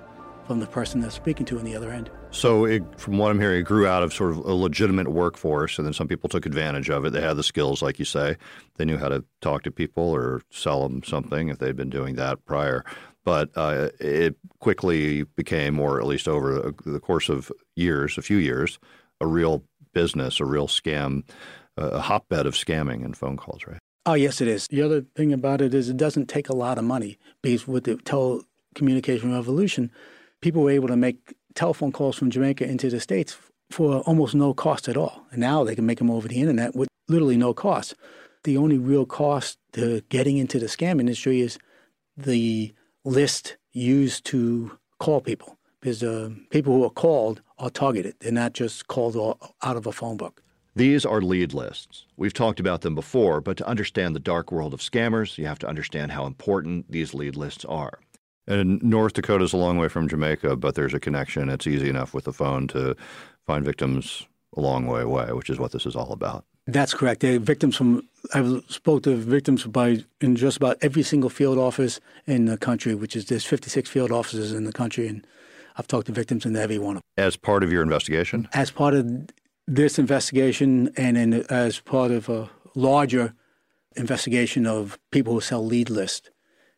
from 0.50 0.60
the 0.60 0.66
person 0.66 1.00
they're 1.00 1.12
speaking 1.12 1.46
to 1.46 1.60
on 1.60 1.64
the 1.64 1.76
other 1.76 1.92
end. 1.92 2.10
So, 2.32 2.66
it, 2.66 2.84
from 3.00 3.20
what 3.20 3.30
I'm 3.30 3.40
hearing, 3.40 3.60
it 3.60 3.64
grew 3.64 3.86
out 3.86 4.02
of 4.02 4.12
sort 4.12 4.32
of 4.32 4.38
a 4.40 4.54
legitimate 4.54 5.08
workforce, 5.08 5.78
and 5.78 5.86
then 5.86 5.94
some 5.94 6.08
people 6.08 6.28
took 6.28 6.48
advantage 6.48 6.90
of 6.90 7.06
it. 7.06 7.14
They 7.14 7.22
had 7.22 7.38
the 7.38 7.44
skills, 7.44 7.84
like 7.84 8.00
you 8.00 8.06
say. 8.06 8.36
They 8.78 8.86
knew 8.86 8.98
how 8.98 9.10
to 9.10 9.24
talk 9.42 9.62
to 9.64 9.72
people 9.72 10.04
or 10.04 10.42
sell 10.50 10.88
them 10.88 11.04
something 11.04 11.50
if 11.50 11.60
they'd 11.60 11.76
been 11.76 11.92
doing 11.92 12.16
that 12.16 12.44
prior. 12.46 12.84
But 13.24 13.52
uh, 13.56 13.90
it 14.00 14.38
quickly 14.60 15.24
became, 15.24 15.80
or 15.80 16.00
at 16.00 16.08
least 16.08 16.28
over 16.28 16.74
the 16.84 17.00
course 17.00 17.30
of 17.30 17.52
years, 17.76 18.18
a 18.18 18.24
few 18.24 18.38
years, 18.38 18.80
a 19.22 19.28
real 19.28 19.64
business, 19.94 20.40
a 20.40 20.46
real 20.46 20.68
scam, 20.68 21.24
a 21.78 22.00
hotbed 22.00 22.48
of 22.48 22.56
scamming 22.56 23.06
and 23.06 23.16
phone 23.16 23.38
calls, 23.38 23.68
right? 23.68 23.80
Oh, 24.10 24.16
yes, 24.16 24.42
it 24.42 24.48
is. 24.48 24.68
The 24.70 24.82
other 24.82 25.02
thing 25.16 25.32
about 25.32 25.62
it 25.62 25.72
is 25.72 25.88
it 25.88 25.96
doesn't 25.96 26.30
take 26.30 26.50
a 26.50 26.56
lot 26.56 26.80
of 26.80 26.84
money 26.84 27.20
because 27.44 27.68
with 27.68 27.84
the 27.84 27.94
telecommunication 27.98 29.32
revolution, 29.32 29.92
people 30.42 30.64
were 30.64 30.72
able 30.72 30.88
to 30.88 30.96
make 30.96 31.36
telephone 31.54 31.92
calls 31.92 32.16
from 32.16 32.32
Jamaica 32.32 32.68
into 32.68 32.90
the 32.90 33.00
States 33.00 33.38
for 33.70 34.00
almost 34.08 34.34
no 34.34 34.52
cost 34.56 34.90
at 34.90 34.98
all. 34.98 35.28
And 35.30 35.42
now 35.42 35.64
they 35.64 35.76
can 35.76 35.86
make 35.86 36.00
them 36.00 36.10
over 36.10 36.28
the 36.28 36.42
internet 36.42 36.76
with 36.76 36.90
literally 37.08 37.38
no 37.38 37.54
cost. 37.54 37.94
The 38.46 38.58
only 38.58 38.80
real 38.80 39.06
cost 39.06 39.60
to 39.74 40.02
getting 40.10 40.38
into 40.38 40.58
the 40.58 40.66
scam 40.66 41.00
industry 41.00 41.42
is 41.42 41.60
the 42.18 42.74
list 43.06 43.58
used 43.74 44.26
to 44.26 44.76
call 44.98 45.22
people 45.22 45.60
because 45.82 46.02
uh, 46.02 46.32
people 46.50 46.74
who 46.74 46.84
are 46.84 46.90
called 46.90 47.44
are 47.60 47.70
targeted. 47.70 48.16
They're 48.22 48.32
not 48.32 48.54
just 48.54 48.88
called 48.88 49.16
out 49.62 49.78
of 49.78 49.86
a 49.86 49.92
phone 49.92 50.18
book. 50.18 50.42
These 50.80 51.06
are 51.06 51.20
lead 51.22 51.54
lists. 51.54 52.06
We've 52.16 52.34
talked 52.34 52.62
about 52.62 52.84
them 52.84 52.96
before, 52.96 53.42
but 53.42 53.58
to 53.58 53.68
understand 53.68 54.16
the 54.16 54.20
dark 54.22 54.50
world 54.50 54.74
of 54.74 54.80
scammers, 54.80 55.38
you 55.38 55.46
have 55.46 55.60
to 55.60 55.68
understand 55.68 56.14
how 56.14 56.26
important 56.26 56.90
these 56.90 57.14
lead 57.14 57.36
lists 57.36 57.66
are. 57.66 58.00
And 58.48 58.82
North 58.82 59.12
Dakota 59.12 59.44
is 59.44 59.52
a 59.52 59.58
long 59.58 59.78
way 59.78 59.90
from 59.90 60.08
Jamaica, 60.08 60.56
but 60.56 60.76
there's 60.76 60.94
a 60.94 61.00
connection. 61.02 61.50
It's 61.50 61.68
easy 61.68 61.90
enough 61.90 62.14
with 62.14 62.24
the 62.24 62.32
phone 62.32 62.66
to 62.70 62.96
find 63.46 63.66
victims 63.66 64.26
a 64.56 64.62
long 64.62 64.88
way 64.88 65.02
away, 65.02 65.34
which 65.34 65.50
is 65.50 65.60
what 65.60 65.74
this 65.74 65.86
is 65.86 65.98
all 65.98 66.14
about. 66.14 66.46
That's 66.66 66.94
correct. 66.94 67.20
They're 67.20 67.40
victims 67.40 67.76
from 67.76 68.08
I've 68.34 68.64
spoke 68.70 69.04
to 69.04 69.18
victims 69.18 69.66
by 69.66 70.06
in 70.22 70.38
just 70.38 70.56
about 70.56 70.78
every 70.82 71.04
single 71.04 71.30
field 71.30 71.58
office 71.58 72.00
in 72.26 72.46
the 72.46 72.58
country, 72.58 72.96
which 72.96 73.18
is 73.18 73.26
there's 73.26 73.44
56 73.44 73.90
field 73.90 74.14
offices 74.14 74.54
in 74.54 74.64
the 74.64 74.72
country, 74.72 75.10
and 75.10 75.28
I've 75.76 75.88
talked 75.88 76.08
to 76.08 76.14
victims 76.14 76.46
in 76.46 76.56
every 76.56 76.80
one 76.80 76.96
of 76.96 77.02
them. 77.02 77.26
As 77.26 77.36
part 77.36 77.66
of 77.66 77.72
your 77.74 77.82
investigation? 77.84 78.48
As 78.54 78.72
part 78.72 78.94
of 78.94 79.28
this 79.70 80.00
investigation 80.00 80.92
and 80.98 81.16
in, 81.16 81.34
as 81.50 81.80
part 81.80 82.10
of 82.10 82.28
a 82.28 82.50
larger 82.74 83.36
investigation 83.96 84.66
of 84.66 84.98
people 85.12 85.34
who 85.34 85.42
sell 85.42 85.64
lead 85.64 85.92
list, 85.92 86.32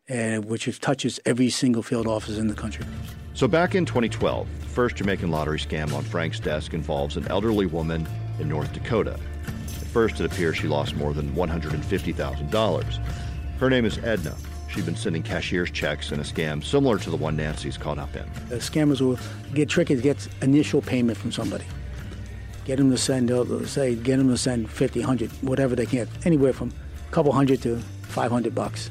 uh, 0.10 0.38
which 0.38 0.80
touches 0.82 1.18
every 1.26 1.50
single 1.50 1.84
field 1.84 2.06
office 2.06 2.38
in 2.38 2.48
the 2.48 2.54
country. 2.54 2.86
So 3.34 3.48
back 3.48 3.76
in 3.76 3.86
2012, 3.86 4.46
the 4.60 4.68
first 4.68 4.98
Jamaican 4.98 5.32
lottery 5.32 5.58
scam 5.58 5.94
on 5.94 6.04
Frank's 6.04 6.40
desk 6.40 6.74
involves 6.74 7.16
an 7.16 7.26
elderly 7.30 7.66
woman 7.66 8.06
in 8.40 8.50
North 8.50 8.74
Dakota. 8.74 9.14
At 9.14 9.88
first, 9.88 10.20
it 10.20 10.26
appears 10.26 10.58
she 10.58 10.68
lost 10.68 10.98
more 10.98 11.14
than 11.14 11.32
$150,000. 11.32 13.00
Her 13.58 13.70
name 13.70 13.86
is 13.86 14.00
Edna. 14.00 14.36
She'd 14.70 14.86
been 14.86 14.98
sending 14.98 15.24
cashier's 15.24 15.72
checks 15.72 16.12
in 16.12 16.20
a 16.20 16.24
scam 16.24 16.62
similar 16.62 16.98
to 17.00 17.10
the 17.10 17.18
one 17.18 17.38
Nancy's 17.38 17.78
caught 17.78 17.98
up 17.98 18.14
in. 18.18 18.26
The 18.50 18.58
scammers 18.58 19.00
will 19.00 19.18
get 19.54 19.70
tricky 19.70 19.96
to 19.96 20.02
get 20.02 20.28
initial 20.42 20.82
payment 20.82 21.18
from 21.18 21.32
somebody 21.32 21.66
get 22.66 22.78
them 22.78 22.92
to 22.92 22.98
send, 22.98 23.32
uh, 23.32 23.66
say, 23.66 23.96
get 23.96 24.18
them 24.18 24.30
to 24.30 24.38
send 24.38 24.70
50, 24.70 25.00
100, 25.00 25.32
whatever 25.42 25.76
they 25.76 25.86
can, 25.86 26.08
anywhere 26.26 26.54
from 26.54 26.72
a 27.08 27.12
couple 27.12 27.32
hundred 27.32 27.62
to 27.64 27.78
500 28.04 28.54
bucks. 28.54 28.90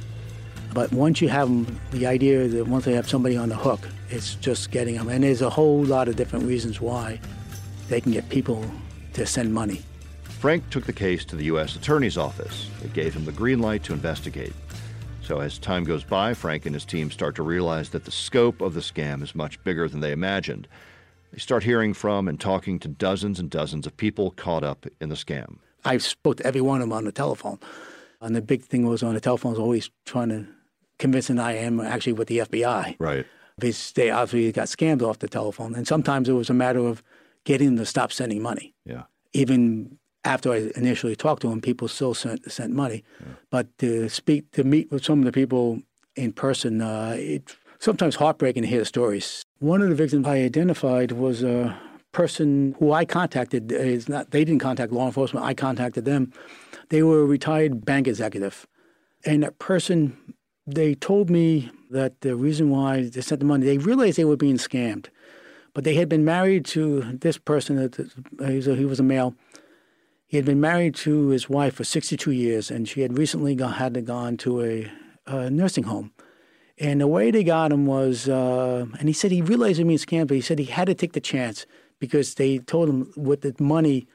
But 0.73 0.93
once 0.93 1.21
you 1.21 1.29
have 1.29 1.49
them, 1.49 1.81
the 1.91 2.07
idea 2.07 2.47
that 2.47 2.67
once 2.67 2.85
they 2.85 2.93
have 2.95 3.09
somebody 3.09 3.37
on 3.37 3.49
the 3.49 3.57
hook, 3.57 3.81
it's 4.09 4.37
just 4.37 4.71
getting 4.71 4.97
them. 4.97 5.09
And 5.09 5.25
there's 5.25 5.43
a 5.43 5.50
whole 5.50 5.83
lot 5.83 6.09
of 6.09 6.17
different 6.17 6.45
reasons 6.45 6.81
why 6.81 7.21
they 7.89 8.00
can 8.00 8.12
get 8.12 8.29
people 8.29 8.65
to 9.15 9.27
send 9.27 9.53
money. 9.53 9.83
Frank 10.23 10.71
took 10.71 10.87
the 10.87 10.93
case 10.93 11.25
to 11.27 11.37
the 11.37 11.45
U.S. 11.45 11.77
Attorney's 11.77 12.17
Office. 12.17 12.71
It 12.85 12.93
gave 12.93 13.15
him 13.15 13.25
the 13.25 13.33
green 13.33 13.59
light 13.59 13.83
to 13.85 13.93
investigate. 13.93 14.53
So, 15.23 15.41
as 15.41 15.59
time 15.59 15.85
goes 15.85 16.03
by, 16.03 16.35
Frank 16.35 16.67
and 16.67 16.75
his 16.75 16.85
team 16.85 17.11
start 17.11 17.35
to 17.37 17.43
realize 17.43 17.91
that 17.91 18.05
the 18.05 18.11
scope 18.11 18.61
of 18.61 18.75
the 18.75 18.81
scam 18.81 19.23
is 19.23 19.35
much 19.35 19.62
bigger 19.65 19.89
than 19.89 20.00
they 20.00 20.12
imagined. 20.12 20.67
They 21.33 21.39
start 21.39 21.63
hearing 21.63 21.95
from 21.95 22.29
and 22.29 22.41
talking 22.41 22.79
to 22.81 22.89
dozens 22.89 23.39
and 23.39 23.49
dozens 23.49 23.87
of 23.87 23.97
people 23.97 24.33
caught 24.33 24.65
up 24.65 24.87
in 25.01 25.09
the 25.09 25.15
scam. 25.15 25.59
I 25.85 25.99
spoke 25.99 26.39
to 26.39 26.47
every 26.47 26.61
one 26.61 26.81
of 26.81 26.89
them 26.89 26.93
on 26.93 27.05
the 27.05 27.13
telephone. 27.13 27.59
And 28.21 28.37
the 28.37 28.43
big 28.43 28.63
thing 28.63 28.87
was 28.87 29.03
on 29.03 29.15
the 29.15 29.21
telephone 29.21 29.53
was 29.53 29.61
always 29.61 29.91
trying 30.05 30.29
to 30.29 30.47
convince 30.99 31.29
them 31.29 31.39
I 31.39 31.53
am 31.53 31.81
actually 31.81 32.13
with 32.13 32.29
the 32.29 32.39
FBI. 32.39 32.97
Right. 32.99 33.27
Because 33.57 33.93
they 33.93 34.11
obviously 34.11 34.53
got 34.53 34.69
scammed 34.69 35.03
off 35.03 35.21
the 35.21 35.29
telephone. 35.29 35.75
And 35.75 35.87
sometimes 35.87 36.29
it 36.29 36.33
was 36.33 36.51
a 36.51 36.55
matter 36.55 36.81
of 36.81 37.03
getting 37.45 37.69
them 37.69 37.77
to 37.79 37.87
stop 37.87 38.13
sending 38.13 38.43
money. 38.43 38.75
Yeah. 38.85 39.05
Even 39.33 39.99
after 40.25 40.53
I 40.53 40.71
initially 40.77 41.17
talked 41.17 41.43
to 41.43 41.49
them, 41.49 41.61
people 41.61 41.89
still 41.89 42.15
sent, 42.15 42.51
sent 42.51 42.75
money. 42.75 43.05
Yeah. 43.21 43.27
But 43.51 43.79
to 43.79 44.09
speak, 44.09 44.51
to 44.53 44.65
meet 44.65 44.91
with 44.91 45.05
some 45.05 45.21
of 45.21 45.25
the 45.25 45.33
people 45.33 45.81
in 46.17 46.33
person, 46.33 46.83
uh, 46.83 47.15
it's 47.17 47.57
sometimes 47.81 48.17
heartbreaking 48.17 48.63
to 48.63 48.69
hear 48.69 48.85
stories. 48.85 49.45
One 49.59 49.83
of 49.83 49.89
the 49.89 49.95
victims 49.97 50.27
I 50.27 50.37
identified 50.37 51.13
was 51.13 51.43
a 51.43 51.77
person 52.13 52.77
who 52.79 52.93
I 52.93 53.05
contacted. 53.05 53.73
Is 53.73 54.09
not 54.09 54.31
they 54.31 54.45
didn't 54.45 54.61
contact 54.61 54.93
law 54.93 55.07
enforcement. 55.07 55.45
I 55.45 55.55
contacted 55.55 56.05
them. 56.05 56.33
They 56.91 57.03
were 57.03 57.23
a 57.23 57.27
retired 57.27 57.85
bank 57.85 58.07
executive, 58.07 58.67
and 59.25 59.43
that 59.43 59.59
person. 59.59 60.17
They 60.67 60.95
told 60.95 61.31
me 61.31 61.69
that 61.91 62.21
the 62.21 62.37
reason 62.37 62.71
why 62.71 63.09
they 63.09 63.23
sent 63.23 63.41
the 63.41 63.47
money, 63.47 63.67
they 63.67 63.79
realized 63.79 64.17
they 64.17 64.25
were 64.25 64.37
being 64.37 64.59
scammed, 64.59 65.09
but 65.75 65.83
they 65.83 65.95
had 65.95 66.09
been 66.09 66.25
married 66.25 66.65
to 66.67 67.19
this 67.21 67.37
person. 67.37 67.91
He 68.39 68.85
was 68.85 69.01
a 69.01 69.03
male 69.03 69.35
he 70.31 70.37
had 70.37 70.47
been 70.47 70.61
married 70.61 70.95
to 70.95 71.31
his 71.31 71.51
wife 71.51 71.75
for 71.75 71.83
62 71.83 72.31
years, 72.31 72.71
and 72.71 72.89
she 72.89 73.01
had 73.01 73.19
recently 73.19 73.57
had 73.61 73.95
to 73.95 74.01
gone 74.01 74.37
to 74.37 74.63
a, 74.63 74.93
a, 75.27 75.51
nursing 75.51 75.83
home. 75.83 76.13
And 76.81 77.01
the 77.01 77.07
way 77.07 77.31
they 77.31 77.45
got 77.45 77.73
him 77.73 77.85
was, 77.87 78.27
uh, 78.27 78.87
and 78.99 79.07
he 79.07 79.13
said 79.13 79.31
he 79.31 79.43
realized 79.43 79.79
it 79.79 79.85
means 79.85 80.05
scam, 80.05 80.27
but 80.27 80.35
he 80.35 80.41
said 80.41 80.59
he 80.59 80.65
had 80.65 80.87
to 80.87 80.95
take 80.95 81.13
the 81.13 81.21
chance 81.21 81.67
because 81.99 82.35
they 82.37 82.59
told 82.59 82.89
him 82.89 83.13
with 83.17 83.43
the 83.43 83.55
money, 83.63 84.09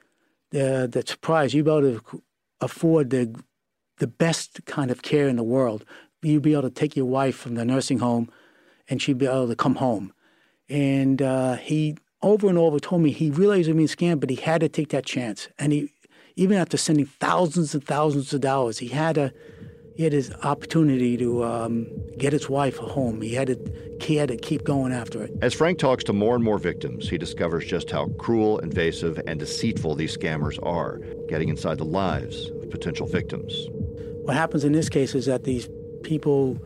the 0.50 0.90
the 0.92 1.04
surprise, 1.06 1.54
you'd 1.54 1.66
be 1.66 1.72
able 1.72 2.00
to 2.00 2.24
afford 2.60 3.12
the 3.12 3.40
the 4.00 4.08
best 4.08 4.66
kind 4.66 4.90
of 4.90 5.04
care 5.04 5.28
in 5.28 5.36
the 5.36 5.44
world. 5.44 5.86
You'd 6.24 6.42
be 6.42 6.54
able 6.54 6.64
to 6.64 6.72
take 6.72 6.96
your 6.96 7.06
wife 7.06 7.36
from 7.36 7.54
the 7.54 7.64
nursing 7.64 8.00
home, 8.00 8.32
and 8.90 9.00
she'd 9.00 9.20
be 9.20 9.28
able 9.28 9.48
to 9.48 9.56
come 9.56 9.76
home. 9.76 10.12
And 10.68 11.22
uh, 11.22 11.58
he 11.58 11.98
over 12.24 12.50
and 12.50 12.58
over 12.58 12.80
told 12.80 13.04
me 13.04 13.12
he 13.12 13.30
realized 13.30 13.70
it 13.70 13.76
means 13.76 13.96
scam, 13.96 14.20
but 14.20 14.32
he 14.32 14.38
had 14.38 14.62
to 14.62 14.70
take 14.70 14.90
that 14.90 15.06
chance. 15.06 15.48
And 15.60 15.72
he 15.72 15.92
even 16.36 16.58
after 16.58 16.78
sending 16.78 17.06
thousands 17.06 17.76
and 17.76 17.86
thousands 17.86 18.34
of 18.34 18.42
dollars, 18.42 18.80
he 18.80 18.88
had 18.88 19.18
a 19.18 19.32
he 19.96 20.04
had 20.04 20.12
his 20.12 20.32
opportunity 20.44 21.16
to 21.18 21.44
um, 21.46 21.88
get 22.18 22.34
his 22.34 22.50
wife 22.50 22.78
home. 22.78 23.22
He 23.22 23.34
had 23.34 23.48
to 23.48 23.98
he 24.02 24.18
had 24.18 24.28
to 24.28 24.36
keep 24.36 24.66
going 24.66 24.92
after 24.92 25.24
it. 25.24 25.32
As 25.42 25.54
Frank 25.54 25.80
talks 25.80 26.04
to 26.04 26.14
more 26.14 26.36
and 26.36 26.44
more 26.44 26.58
victims, 26.60 27.10
he 27.10 27.18
discovers 27.18 27.66
just 27.66 27.90
how 27.90 28.08
cruel, 28.18 28.60
invasive, 28.60 29.20
and 29.26 29.40
deceitful 29.40 29.96
these 29.96 30.16
scammers 30.16 30.60
are, 30.64 31.00
getting 31.30 31.48
inside 31.48 31.78
the 31.78 31.86
lives 31.86 32.50
of 32.62 32.70
potential 32.70 33.08
victims. 33.08 33.54
What 34.24 34.36
happens 34.36 34.66
in 34.66 34.74
this 34.74 34.90
case 34.90 35.16
is 35.16 35.28
that 35.28 35.46
these 35.46 35.70
people 36.04 36.60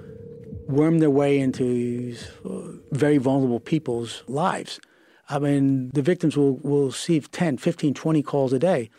worm 0.68 1.00
their 1.00 1.12
way 1.12 1.40
into 1.40 2.16
uh, 2.44 2.50
very 2.92 3.20
vulnerable 3.20 3.60
people's 3.60 4.24
lives. 4.28 4.80
I 5.30 5.38
mean, 5.38 5.92
the 5.92 6.02
victims 6.02 6.36
will, 6.36 6.58
will 6.58 6.88
receive 6.88 7.30
10, 7.30 7.58
15, 7.58 7.94
20 7.94 8.24
calls 8.24 8.54
a 8.54 8.60
day 8.60 8.90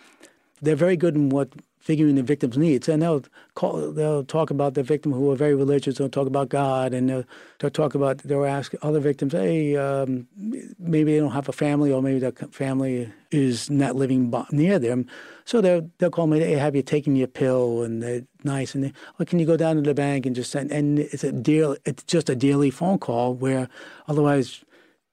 they're 0.60 0.76
very 0.76 0.96
good 0.96 1.14
in 1.14 1.28
what 1.30 1.48
figuring 1.80 2.14
the 2.14 2.22
victim's 2.22 2.58
needs, 2.58 2.88
and 2.88 3.02
they'll 3.02 3.24
call, 3.54 3.90
they'll 3.90 4.22
talk 4.22 4.50
about 4.50 4.74
the 4.74 4.82
victim 4.82 5.12
who 5.12 5.30
are 5.30 5.34
very 5.34 5.54
religious. 5.54 5.96
They'll 5.96 6.10
talk 6.10 6.26
about 6.26 6.50
God, 6.50 6.92
and 6.92 7.08
they'll, 7.08 7.24
they'll 7.58 7.70
talk 7.70 7.94
about 7.94 8.18
they'll 8.18 8.44
ask 8.44 8.74
other 8.82 9.00
victims, 9.00 9.32
hey, 9.32 9.76
um, 9.76 10.28
maybe 10.78 11.12
they 11.12 11.18
don't 11.18 11.32
have 11.32 11.48
a 11.48 11.52
family, 11.52 11.90
or 11.90 12.02
maybe 12.02 12.18
their 12.18 12.32
family 12.32 13.10
is 13.30 13.70
not 13.70 13.96
living 13.96 14.32
near 14.52 14.78
them. 14.78 15.06
So 15.46 15.60
they'll 15.60 15.90
they'll 15.98 16.10
call 16.10 16.26
me, 16.26 16.40
hey, 16.40 16.52
have 16.52 16.76
you 16.76 16.82
taken 16.82 17.16
your 17.16 17.28
pill? 17.28 17.82
And 17.82 18.02
they're 18.02 18.22
nice, 18.44 18.74
and 18.74 18.84
they, 18.84 18.92
oh, 19.18 19.24
can 19.24 19.38
you 19.38 19.46
go 19.46 19.56
down 19.56 19.76
to 19.76 19.82
the 19.82 19.94
bank 19.94 20.26
and 20.26 20.36
just 20.36 20.50
send? 20.50 20.70
And 20.70 20.98
it's 20.98 21.24
a 21.24 21.32
deal. 21.32 21.76
It's 21.86 22.02
just 22.04 22.28
a 22.28 22.36
daily 22.36 22.70
phone 22.70 22.98
call 22.98 23.34
where 23.34 23.68
otherwise 24.06 24.64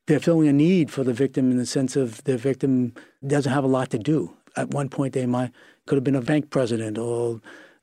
they're 0.08 0.20
filling 0.20 0.48
a 0.48 0.54
need 0.54 0.92
for 0.92 1.04
the 1.04 1.14
victim 1.14 1.50
in 1.50 1.58
the 1.58 1.66
sense 1.66 1.96
of 1.96 2.24
the 2.26 2.38
victim 2.38 2.94
doesn't 3.26 3.52
have 3.52 3.64
a 3.64 3.68
lot 3.68 3.90
to 3.92 4.00
do 4.00 4.38
at 4.58 4.72
one 4.72 4.90
point 4.90 5.14
they 5.14 5.26
might 5.26 5.52
could 5.88 5.96
have 5.96 6.04
been 6.04 6.16
a 6.16 6.22
bank 6.22 6.50
president 6.50 6.98
or 6.98 7.42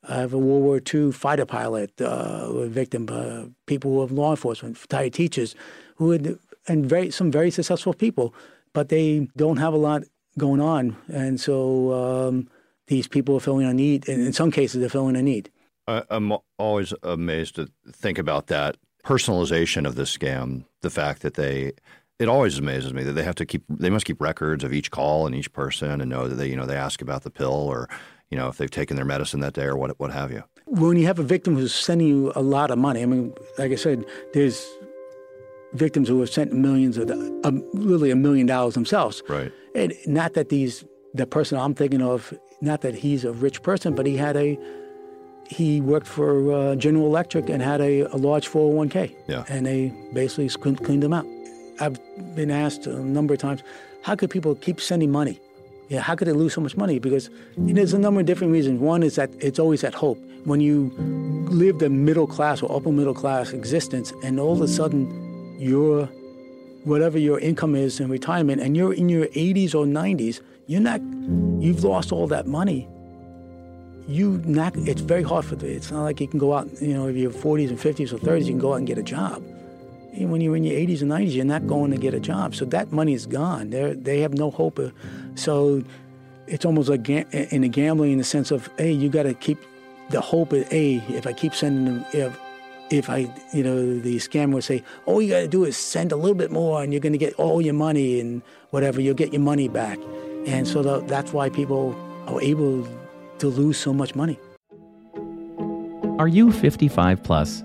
I 0.09 0.17
have 0.17 0.35
a 0.35 0.39
World 0.39 0.63
War 0.63 0.81
II 0.93 1.13
fighter 1.13 1.47
pilot, 1.47 1.99
uh, 2.01 2.67
victim, 2.67 3.09
uh, 3.11 3.47
people 3.67 3.93
who 3.93 4.01
have 4.03 4.13
law 4.13 4.31
enforcement, 4.31 4.81
retired 4.81 5.15
teachers, 5.15 5.55
who 5.97 6.11
had, 6.11 6.39
and 6.69 6.87
very 6.87 7.11
some 7.11 7.31
very 7.31 7.51
successful 7.51 7.95
people, 7.95 8.35
but 8.73 8.89
they 8.89 9.29
don't 9.37 9.57
have 9.57 9.73
a 9.73 9.79
lot 9.79 10.03
going 10.37 10.61
on, 10.61 10.97
and 11.09 11.41
so 11.41 11.93
um, 11.93 12.49
these 12.89 13.07
people 13.07 13.37
are 13.37 13.41
filling 13.41 13.67
a 13.67 13.73
need. 13.73 14.09
And 14.09 14.21
in 14.21 14.33
some 14.33 14.51
cases, 14.51 14.81
they're 14.81 14.91
filling 14.91 15.17
a 15.17 15.23
need. 15.23 15.51
I'm 15.87 16.33
always 16.59 16.93
amazed 17.03 17.57
to 17.57 17.69
think 17.93 18.19
about 18.19 18.47
that 18.49 18.77
personalization 19.05 19.87
of 19.87 19.95
the 19.95 20.05
scam. 20.05 20.65
The 20.81 20.91
fact 20.91 21.23
that 21.23 21.35
they 21.35 21.73
it 22.19 22.29
always 22.29 22.59
amazes 22.59 22.93
me 22.93 23.03
that 23.03 23.13
they 23.13 23.23
have 23.23 23.35
to 23.37 23.47
keep 23.47 23.65
they 23.69 23.91
must 23.91 24.05
keep 24.05 24.21
records 24.21 24.65
of 24.65 24.73
each 24.73 24.91
call 24.91 25.27
and 25.27 25.35
each 25.35 25.53
person 25.53 26.01
and 26.01 26.11
know 26.11 26.29
that 26.29 26.37
they 26.37 26.47
you 26.49 26.57
know 26.57 26.67
they 26.67 26.77
ask 26.77 27.03
about 27.03 27.23
the 27.23 27.31
pill 27.31 27.53
or 27.53 27.89
you 28.31 28.39
know 28.39 28.49
if 28.49 28.57
they've 28.57 28.71
taken 28.71 28.97
their 28.97 29.05
medicine 29.05 29.41
that 29.41 29.55
day 29.55 29.65
or 29.65 29.77
what 29.77 29.99
what 29.99 30.13
have 30.13 30.31
you. 30.31 30.43
When 30.67 30.97
you 30.97 31.07
have 31.07 31.19
a 31.19 31.23
victim 31.23 31.57
who's 31.57 31.75
sending 31.75 32.09
you 32.09 32.33
a 32.35 32.41
lot 32.41 32.71
of 32.71 32.79
money, 32.79 33.03
I 33.03 33.07
mean, 33.07 33.35
like 33.59 33.71
I 33.71 33.75
said, 33.75 34.05
there's 34.33 34.67
victims 35.75 36.09
who 36.09 36.21
have 36.21 36.31
sent 36.31 36.53
millions 36.53 36.97
of 36.97 37.11
um, 37.11 37.63
literally 37.75 38.11
a 38.11 38.17
million 38.17 38.47
dollars 38.47 38.75
themselves. 38.75 39.23
Right. 39.29 39.53
And 39.75 39.93
not 40.07 40.35
that 40.35 40.49
these 40.49 40.85
the 41.13 41.27
person 41.27 41.59
I'm 41.59 41.75
thinking 41.75 42.03
of, 42.03 42.33
not 42.61 42.81
that 42.81 42.95
he's 42.95 43.25
a 43.25 43.33
rich 43.33 43.63
person, 43.63 43.95
but 43.95 44.07
he 44.07 44.17
had 44.17 44.37
a 44.37 44.59
he 45.49 45.81
worked 45.81 46.07
for 46.07 46.53
uh, 46.53 46.75
General 46.77 47.07
Electric 47.07 47.51
and 47.51 47.63
had 47.63 47.81
a, 47.81 48.03
a 48.03 48.17
large 48.17 48.49
401k. 48.49 49.15
Yeah. 49.29 49.45
And 49.49 49.67
they 49.67 49.93
basically 50.15 50.49
cleaned 50.49 51.05
him 51.05 51.13
out. 51.13 51.27
I've 51.81 51.99
been 52.35 52.51
asked 52.51 52.87
a 52.87 52.99
number 52.99 53.35
of 53.35 53.41
times, 53.41 53.63
how 54.03 54.15
could 54.15 54.31
people 54.31 54.55
keep 54.55 54.81
sending 54.81 55.11
money? 55.11 55.41
Yeah, 55.89 56.01
how 56.01 56.15
could 56.15 56.29
they 56.29 56.33
lose 56.33 56.55
so 56.55 56.61
much 56.61 56.77
money? 56.77 56.99
Because 56.99 57.31
there's 57.57 57.93
a 57.93 57.99
number 57.99 58.21
of 58.21 58.27
different 58.27 58.53
reasons. 58.53 58.81
One 58.81 59.03
is 59.03 59.17
that 59.17 59.31
it's 59.41 59.59
always 59.59 59.83
that 59.83 59.95
hope. 59.95 60.19
When 60.45 60.61
you 60.61 60.93
live 61.49 61.79
the 61.79 61.89
middle 61.89 62.27
class 62.27 62.63
or 62.63 62.75
upper 62.75 62.93
middle 62.93 63.15
class 63.15 63.53
existence, 63.53 64.13
and 64.23 64.39
all 64.39 64.53
of 64.53 64.61
a 64.61 64.69
sudden 64.69 65.59
your 65.59 66.07
whatever 66.85 67.19
your 67.19 67.39
income 67.41 67.75
is 67.75 67.99
in 67.99 68.11
retirement, 68.11 68.61
and 68.61 68.77
you're 68.77 68.93
in 68.93 69.09
your 69.09 69.27
80s 69.29 69.75
or 69.75 69.87
90s, 69.87 70.41
you're 70.67 70.83
not, 70.83 71.01
you've 71.63 71.83
lost 71.83 72.13
all 72.13 72.27
that 72.27 72.47
money. 72.47 72.87
You 74.07 74.43
not, 74.45 74.77
it's 74.77 75.01
very 75.01 75.23
hard 75.23 75.47
for 75.47 75.57
the, 75.57 75.67
it's 75.67 75.91
not 75.91 76.03
like 76.03 76.21
you 76.21 76.29
can 76.29 76.39
go 76.39 76.53
out, 76.53 76.69
you 76.83 76.93
know, 76.93 77.09
if 77.09 77.17
you're 77.17 77.31
40s 77.31 77.71
and 77.71 77.79
50s 77.79 78.13
or 78.13 78.19
30s, 78.19 78.41
you 78.41 78.53
can 78.53 78.59
go 78.59 78.75
out 78.75 78.77
and 78.77 78.87
get 78.87 78.99
a 78.99 79.03
job 79.03 79.43
when 80.17 80.41
you're 80.41 80.57
in 80.57 80.65
your 80.65 80.77
80s 80.77 81.03
and 81.03 81.11
90s, 81.11 81.35
you're 81.35 81.45
not 81.45 81.67
going 81.67 81.91
to 81.91 81.97
get 81.97 82.15
a 82.15 82.21
job. 82.21 82.55
So 82.55 82.65
that 82.67 82.93
money 82.93 83.15
is 83.15 83.27
gone. 83.27 83.71
They 83.71 83.95
they 83.95 84.21
have 84.21 84.35
no 84.35 84.51
hope. 84.51 84.79
Of, 84.79 84.93
so 85.35 85.83
it's 86.47 86.65
almost 86.65 86.89
like 86.89 87.09
in 87.09 87.65
a 87.65 87.69
gambling 87.69 88.13
in 88.13 88.19
the 88.19 88.25
sense 88.25 88.51
of, 88.51 88.69
hey, 88.79 88.93
you 88.93 89.09
got 89.09 89.25
to 89.25 89.35
keep 89.35 89.59
the 90.11 90.21
hope 90.21 90.53
of, 90.53 90.67
hey, 90.69 91.03
if 91.09 91.27
I 91.27 91.33
keep 91.33 91.55
sending 91.55 91.85
them, 91.85 92.05
if, 92.13 92.39
if 92.91 93.11
I, 93.11 93.33
you 93.53 93.63
know, 93.63 93.99
the 93.99 94.17
scammer 94.17 94.55
would 94.55 94.65
say, 94.65 94.83
all 95.07 95.23
you 95.23 95.31
got 95.31 95.41
to 95.41 95.49
do 95.49 95.65
is 95.65 95.77
send 95.77 96.13
a 96.13 96.17
little 96.17 96.35
bit 96.35 96.51
more 96.51 96.83
and 96.83 96.93
you're 96.93 97.01
going 97.01 97.13
to 97.13 97.19
get 97.19 97.35
all 97.35 97.63
your 97.63 97.75
money 97.75 98.21
and 98.21 98.43
whatever, 98.71 99.01
you'll 99.01 99.15
get 99.15 99.33
your 99.33 99.43
money 99.43 99.69
back. 99.69 99.99
And 100.47 100.69
so 100.69 100.83
the, 100.83 101.01
that's 101.01 101.33
why 101.33 101.49
people 101.49 101.97
are 102.27 102.41
able 102.43 102.87
to 103.39 103.49
lose 103.49 103.79
so 103.79 103.93
much 103.93 104.15
money. 104.15 104.39
Are 106.19 106.29
you 106.29 106.53
55 106.53 107.23
plus? 107.23 107.65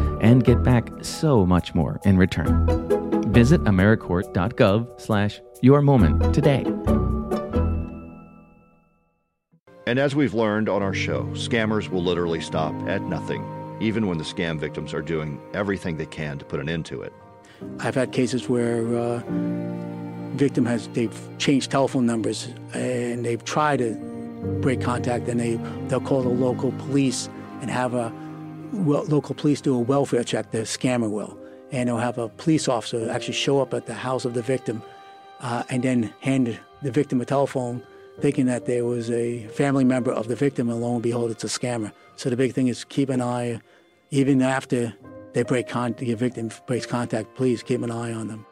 and 0.21 0.43
get 0.45 0.63
back 0.63 0.89
so 1.01 1.45
much 1.45 1.75
more 1.75 1.99
in 2.05 2.17
return. 2.17 2.65
Visit 3.33 3.61
AmeriCorps.gov 3.65 5.01
slash 5.01 5.41
your 5.61 5.81
moment 5.81 6.33
today. 6.33 6.63
And 9.87 9.99
as 9.99 10.15
we've 10.15 10.33
learned 10.33 10.69
on 10.69 10.81
our 10.81 10.93
show, 10.93 11.23
scammers 11.33 11.89
will 11.89 12.03
literally 12.03 12.39
stop 12.39 12.73
at 12.87 13.01
nothing, 13.01 13.43
even 13.81 14.07
when 14.07 14.17
the 14.17 14.23
scam 14.23 14.59
victims 14.59 14.93
are 14.93 15.01
doing 15.01 15.41
everything 15.53 15.97
they 15.97 16.05
can 16.05 16.37
to 16.37 16.45
put 16.45 16.59
an 16.59 16.69
end 16.69 16.85
to 16.85 17.01
it. 17.01 17.11
I've 17.79 17.95
had 17.95 18.11
cases 18.11 18.47
where 18.47 18.85
uh, 18.95 19.23
victim 20.35 20.65
has 20.65 20.87
they've 20.89 21.19
changed 21.39 21.71
telephone 21.71 22.05
numbers 22.05 22.47
and 22.73 23.25
they've 23.25 23.43
tried 23.43 23.79
to 23.79 23.95
break 24.61 24.81
contact, 24.81 25.27
and 25.27 25.39
they 25.39 25.55
they'll 25.87 25.99
call 25.99 26.21
the 26.21 26.29
local 26.29 26.71
police 26.73 27.27
and 27.61 27.69
have 27.69 27.93
a 27.93 28.13
well, 28.71 29.03
local 29.05 29.35
police 29.35 29.61
do 29.61 29.75
a 29.75 29.79
welfare 29.79 30.23
check. 30.23 30.51
The 30.51 30.59
scammer 30.59 31.09
will, 31.09 31.37
and 31.71 31.89
they'll 31.89 31.97
have 31.97 32.17
a 32.17 32.29
police 32.29 32.67
officer 32.67 33.09
actually 33.09 33.33
show 33.33 33.61
up 33.61 33.73
at 33.73 33.85
the 33.85 33.93
house 33.93 34.25
of 34.25 34.33
the 34.33 34.41
victim, 34.41 34.81
uh, 35.39 35.63
and 35.69 35.83
then 35.83 36.13
hand 36.21 36.59
the 36.81 36.91
victim 36.91 37.21
a 37.21 37.25
telephone 37.25 37.83
thinking 38.19 38.45
that 38.45 38.65
there 38.65 38.85
was 38.85 39.09
a 39.09 39.47
family 39.47 39.83
member 39.83 40.11
of 40.11 40.27
the 40.27 40.35
victim, 40.35 40.69
and 40.69 40.81
lo 40.81 40.93
and 40.93 41.03
behold, 41.03 41.31
it's 41.31 41.43
a 41.43 41.47
scammer. 41.47 41.91
So 42.15 42.29
the 42.29 42.35
big 42.35 42.53
thing 42.53 42.67
is 42.67 42.83
keep 42.83 43.09
an 43.09 43.21
eye, 43.21 43.59
even 44.11 44.41
after 44.41 44.93
they 45.33 45.43
break 45.43 45.67
contact, 45.67 45.99
the 45.99 46.13
victim 46.13 46.51
breaks 46.67 46.85
contact, 46.85 47.35
please 47.35 47.63
keep 47.63 47.81
an 47.81 47.91
eye 47.91 48.11
on 48.11 48.27
them. 48.27 48.45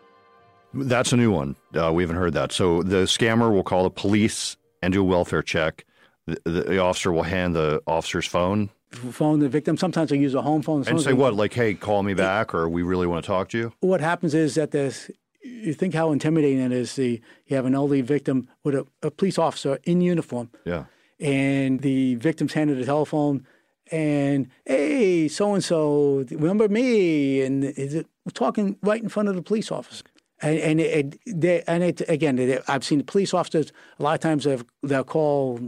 That's 0.73 1.11
a 1.11 1.17
new 1.17 1.31
one. 1.31 1.55
Uh, 1.75 1.91
we 1.93 2.03
haven't 2.03 2.15
heard 2.15 2.33
that. 2.33 2.51
So 2.51 2.83
the 2.83 3.03
scammer 3.03 3.51
will 3.51 3.63
call 3.63 3.83
the 3.83 3.89
police 3.89 4.55
and 4.81 4.93
do 4.93 5.01
a 5.01 5.03
welfare 5.03 5.41
check. 5.41 5.85
The, 6.25 6.39
the, 6.45 6.61
the 6.61 6.77
officer 6.79 7.11
will 7.11 7.23
hand 7.23 7.55
the 7.55 7.81
officer's 7.88 8.27
phone. 8.27 8.69
Phone 8.91 9.39
the 9.39 9.50
victim. 9.50 9.77
Sometimes 9.77 10.10
they 10.10 10.17
use 10.17 10.34
a 10.34 10.41
home 10.41 10.62
phone. 10.62 10.84
And 10.88 11.00
say 11.01 11.13
what? 11.13 11.36
Like, 11.36 11.53
hey, 11.53 11.75
call 11.75 12.01
me 12.01 12.13
back, 12.15 12.53
or 12.55 12.67
we 12.67 12.81
really 12.81 13.05
want 13.05 13.24
to 13.24 13.27
talk 13.27 13.50
to 13.50 13.58
you? 13.58 13.74
What 13.81 14.01
happens 14.01 14.34
is 14.34 14.55
that 14.55 14.72
this, 14.72 15.12
you 15.43 15.74
think 15.74 15.93
how 15.93 16.12
intimidating 16.12 16.60
it 16.60 16.72
is. 16.72 16.96
The 16.96 17.22
you 17.46 17.55
have 17.55 17.65
an 17.65 17.75
elderly 17.75 18.01
victim 18.01 18.50
with 18.63 18.74
a, 18.74 18.88
a 19.03 19.12
police 19.12 19.38
officer 19.38 19.77
in 19.84 20.01
uniform. 20.01 20.50
Yeah. 20.65 20.86
And 21.19 21.81
the 21.81 22.15
victim's 22.15 22.53
handed 22.53 22.79
a 22.79 22.86
telephone, 22.86 23.46
and 23.91 24.48
hey, 24.65 25.27
so 25.27 25.53
and 25.53 25.63
so, 25.63 26.25
remember 26.31 26.67
me? 26.67 27.41
And 27.41 27.63
is 27.63 27.93
it 27.93 28.08
talking 28.34 28.77
right 28.81 29.01
in 29.01 29.10
front 29.10 29.29
of 29.29 29.36
the 29.36 29.41
police 29.41 29.72
officer. 29.72 30.03
And, 30.41 30.60
and 30.60 30.79
it, 30.79 31.19
they, 31.25 31.63
and 31.67 31.84
it 31.84 32.01
again, 32.08 32.38
they, 32.38 32.60
I've 32.67 32.84
seen 32.84 33.00
the 33.00 33.03
police 33.03 33.34
officers. 33.34 33.72
A 34.00 34.03
lot 34.03 34.13
of 34.13 34.22
times 34.22 34.48
they'll 34.84 35.03
call. 35.03 35.60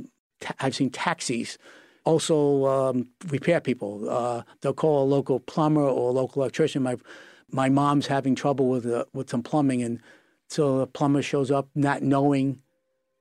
I've 0.59 0.75
seen 0.75 0.89
taxis 0.89 1.57
also 2.03 2.65
um, 2.65 3.07
repair 3.27 3.61
people. 3.61 4.09
Uh, 4.09 4.43
they'll 4.61 4.73
call 4.73 5.03
a 5.03 5.07
local 5.07 5.39
plumber 5.39 5.81
or 5.81 6.09
a 6.09 6.13
local 6.13 6.41
electrician. 6.41 6.83
My 6.83 6.97
my 7.51 7.69
mom's 7.69 8.07
having 8.07 8.35
trouble 8.35 8.69
with 8.69 8.85
uh, 8.85 9.05
with 9.13 9.29
some 9.29 9.43
plumbing, 9.43 9.83
and 9.83 9.99
so 10.47 10.79
the 10.79 10.87
plumber 10.87 11.21
shows 11.21 11.51
up 11.51 11.69
not 11.75 12.01
knowing, 12.01 12.61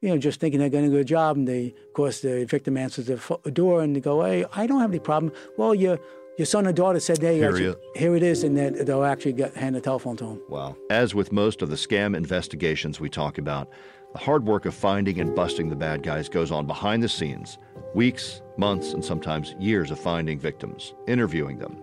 you 0.01 0.09
know, 0.09 0.19
just 0.19 0.41
thinking 0.41 0.61
they're 0.61 0.69
going 0.69 0.85
to 0.85 0.91
do 0.91 0.99
a 0.99 1.05
job, 1.05 1.37
and 1.37 1.47
they, 1.47 1.75
of 1.89 1.95
course, 1.95 2.21
the 2.21 2.45
victim 2.45 2.77
answers 2.77 3.07
the 3.07 3.51
door, 3.51 3.83
and 3.83 3.97
they 3.97 4.01
go, 4.01 4.25
"Hey, 4.25 4.45
I 4.55 4.67
don't 4.67 4.81
have 4.81 4.91
any 4.91 5.01
problem." 5.01 5.33
Well, 5.57 5.75
your 5.75 5.99
your 6.39 6.47
son 6.47 6.67
or 6.67 6.73
daughter 6.73 7.01
said, 7.01 7.19
"Hey, 7.19 7.37
here, 7.37 7.51
actually, 7.51 7.75
here 7.97 8.17
it 8.17 8.23
is," 8.23 8.45
and 8.45 8.57
then 8.57 8.85
they'll 8.85 9.05
actually 9.05 9.35
get, 9.35 9.55
hand 9.55 9.75
the 9.75 9.81
telephone 9.81 10.17
to 10.19 10.25
him. 10.25 10.43
Wow! 10.49 10.77
As 10.91 11.15
with 11.15 11.33
most 11.33 11.61
of 11.61 11.69
the 11.69 11.77
scam 11.77 12.17
investigations 12.17 13.01
we 13.01 13.11
talk 13.11 13.37
about, 13.37 13.69
the 14.13 14.19
hard 14.19 14.47
work 14.47 14.65
of 14.65 14.75
finding 14.75 15.21
and 15.21 15.35
busting 15.35 15.69
the 15.69 15.77
bad 15.77 16.03
guys 16.03 16.29
goes 16.29 16.51
on 16.51 16.67
behind 16.67 17.03
the 17.03 17.09
scenes. 17.09 17.59
Weeks, 17.95 18.43
months, 18.61 18.93
and 18.93 19.05
sometimes 19.05 19.55
years 19.59 19.91
of 19.91 19.99
finding 19.99 20.39
victims, 20.39 20.95
interviewing 21.09 21.59
them, 21.59 21.77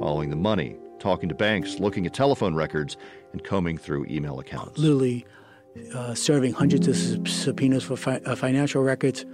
following 0.00 0.30
the 0.30 0.36
money, 0.36 0.76
talking 0.98 1.28
to 1.28 1.34
banks, 1.34 1.78
looking 1.78 2.06
at 2.06 2.14
telephone 2.14 2.54
records, 2.54 2.96
and 3.32 3.44
combing 3.44 3.78
through 3.78 4.06
email 4.06 4.40
accounts. 4.40 4.78
Literally 4.78 5.24
uh, 5.94 6.14
serving 6.14 6.52
hundreds 6.54 6.88
of 6.88 7.28
subpoenas 7.28 7.84
for 7.84 7.96
fi- 7.96 8.22
uh, 8.24 8.34
financial 8.34 8.82
records, 8.82 9.24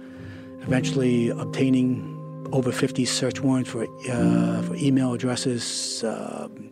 eventually 0.61 1.29
obtaining 1.29 2.15
over 2.51 2.71
50 2.71 3.05
search 3.05 3.39
warrants 3.41 3.69
for, 3.69 3.83
uh, 3.83 4.61
for 4.61 4.75
email 4.75 5.13
addresses, 5.13 6.03
um, 6.03 6.71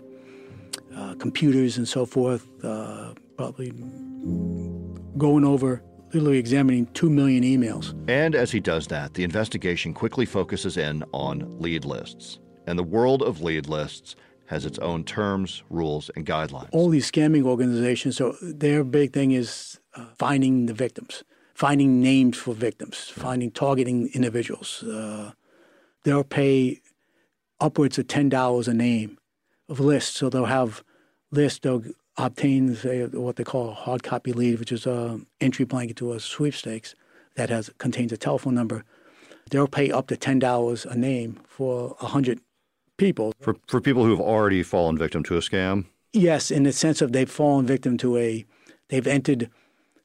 uh, 0.95 1.15
computers, 1.15 1.78
and 1.78 1.88
so 1.88 2.06
forth. 2.06 2.47
Uh, 2.63 3.13
probably 3.38 3.71
going 5.17 5.45
over 5.45 5.84
literally 6.13 6.38
examining 6.38 6.86
2 6.88 7.10
million 7.10 7.43
emails. 7.43 7.93
And 8.10 8.36
as 8.36 8.52
he 8.52 8.60
does 8.60 8.88
that, 8.88 9.13
the 9.13 9.24
investigation 9.24 9.93
quickly 9.93 10.26
focuses 10.26 10.78
in 10.78 11.04
on 11.12 11.60
lead 11.60 11.86
lists. 11.86 12.39
And 12.65 12.78
the 12.78 12.84
world 12.84 13.22
of 13.22 13.41
lead 13.41 13.67
lists 13.67 14.15
has 14.48 14.65
its 14.65 14.80
own 14.80 15.04
terms, 15.04 15.63
rules, 15.70 16.10
and 16.15 16.26
guidelines. 16.26 16.70
All 16.72 16.89
these 16.89 17.10
scamming 17.12 17.43
organizations, 17.43 18.17
so 18.17 18.36
their 18.41 18.84
big 18.84 19.13
thing 19.13 19.32
is 19.32 19.80
uh, 19.96 20.06
finding 20.17 20.67
the 20.67 20.74
victims, 20.74 21.24
finding 21.54 22.02
names 22.02 22.38
for 22.38 22.54
victims, 22.54 23.10
finding 23.10 23.52
targeting 23.52 24.10
individuals. 24.13 24.84
Uh, 24.84 25.32
they'll 26.04 26.24
pay 26.24 26.82
upwards 27.60 27.98
of 27.98 28.08
$10 28.08 28.67
a 28.67 28.74
name 28.74 29.17
of 29.67 29.80
lists. 29.80 30.17
So 30.17 30.30
they'll 30.30 30.46
have 30.46 30.84
lists, 31.32 31.60
they'll 31.60 31.84
obtain 32.17 32.75
say, 32.75 33.06
what 33.06 33.36
they 33.36 33.43
call 33.43 33.69
a 33.69 33.73
hard 33.73 34.03
copy 34.03 34.34
lead, 34.34 34.60
which 34.60 34.71
is 34.71 34.86
an 34.86 35.25
entry 35.39 35.65
blanket 35.65 35.97
to 35.97 36.13
a 36.13 36.19
sweepstakes 36.19 36.95
that 37.36 37.49
has 37.49 37.69
contains 37.77 38.12
a 38.12 38.17
telephone 38.17 38.56
number. 38.56 38.84
They'll 39.49 39.67
pay 39.67 39.91
up 39.91 40.08
to 40.08 40.17
$10 40.17 40.86
a 40.86 40.97
name 40.97 41.39
for 41.47 41.95
100 41.99 42.39
people. 42.97 43.34
For, 43.39 43.56
for 43.67 43.80
people 43.80 44.03
who 44.03 44.12
have 44.12 44.19
already 44.19 44.63
fallen 44.63 44.97
victim 44.97 45.23
to 45.23 45.38
a 45.38 45.39
scam? 45.39 45.86
Yes, 46.13 46.51
in 46.51 46.63
the 46.63 46.73
sense 46.73 47.01
of 47.01 47.12
they've 47.13 47.30
fallen 47.30 47.65
victim 47.65 47.97
to 47.99 48.17
a, 48.17 48.45
they've 48.89 49.08
entered, 49.08 49.49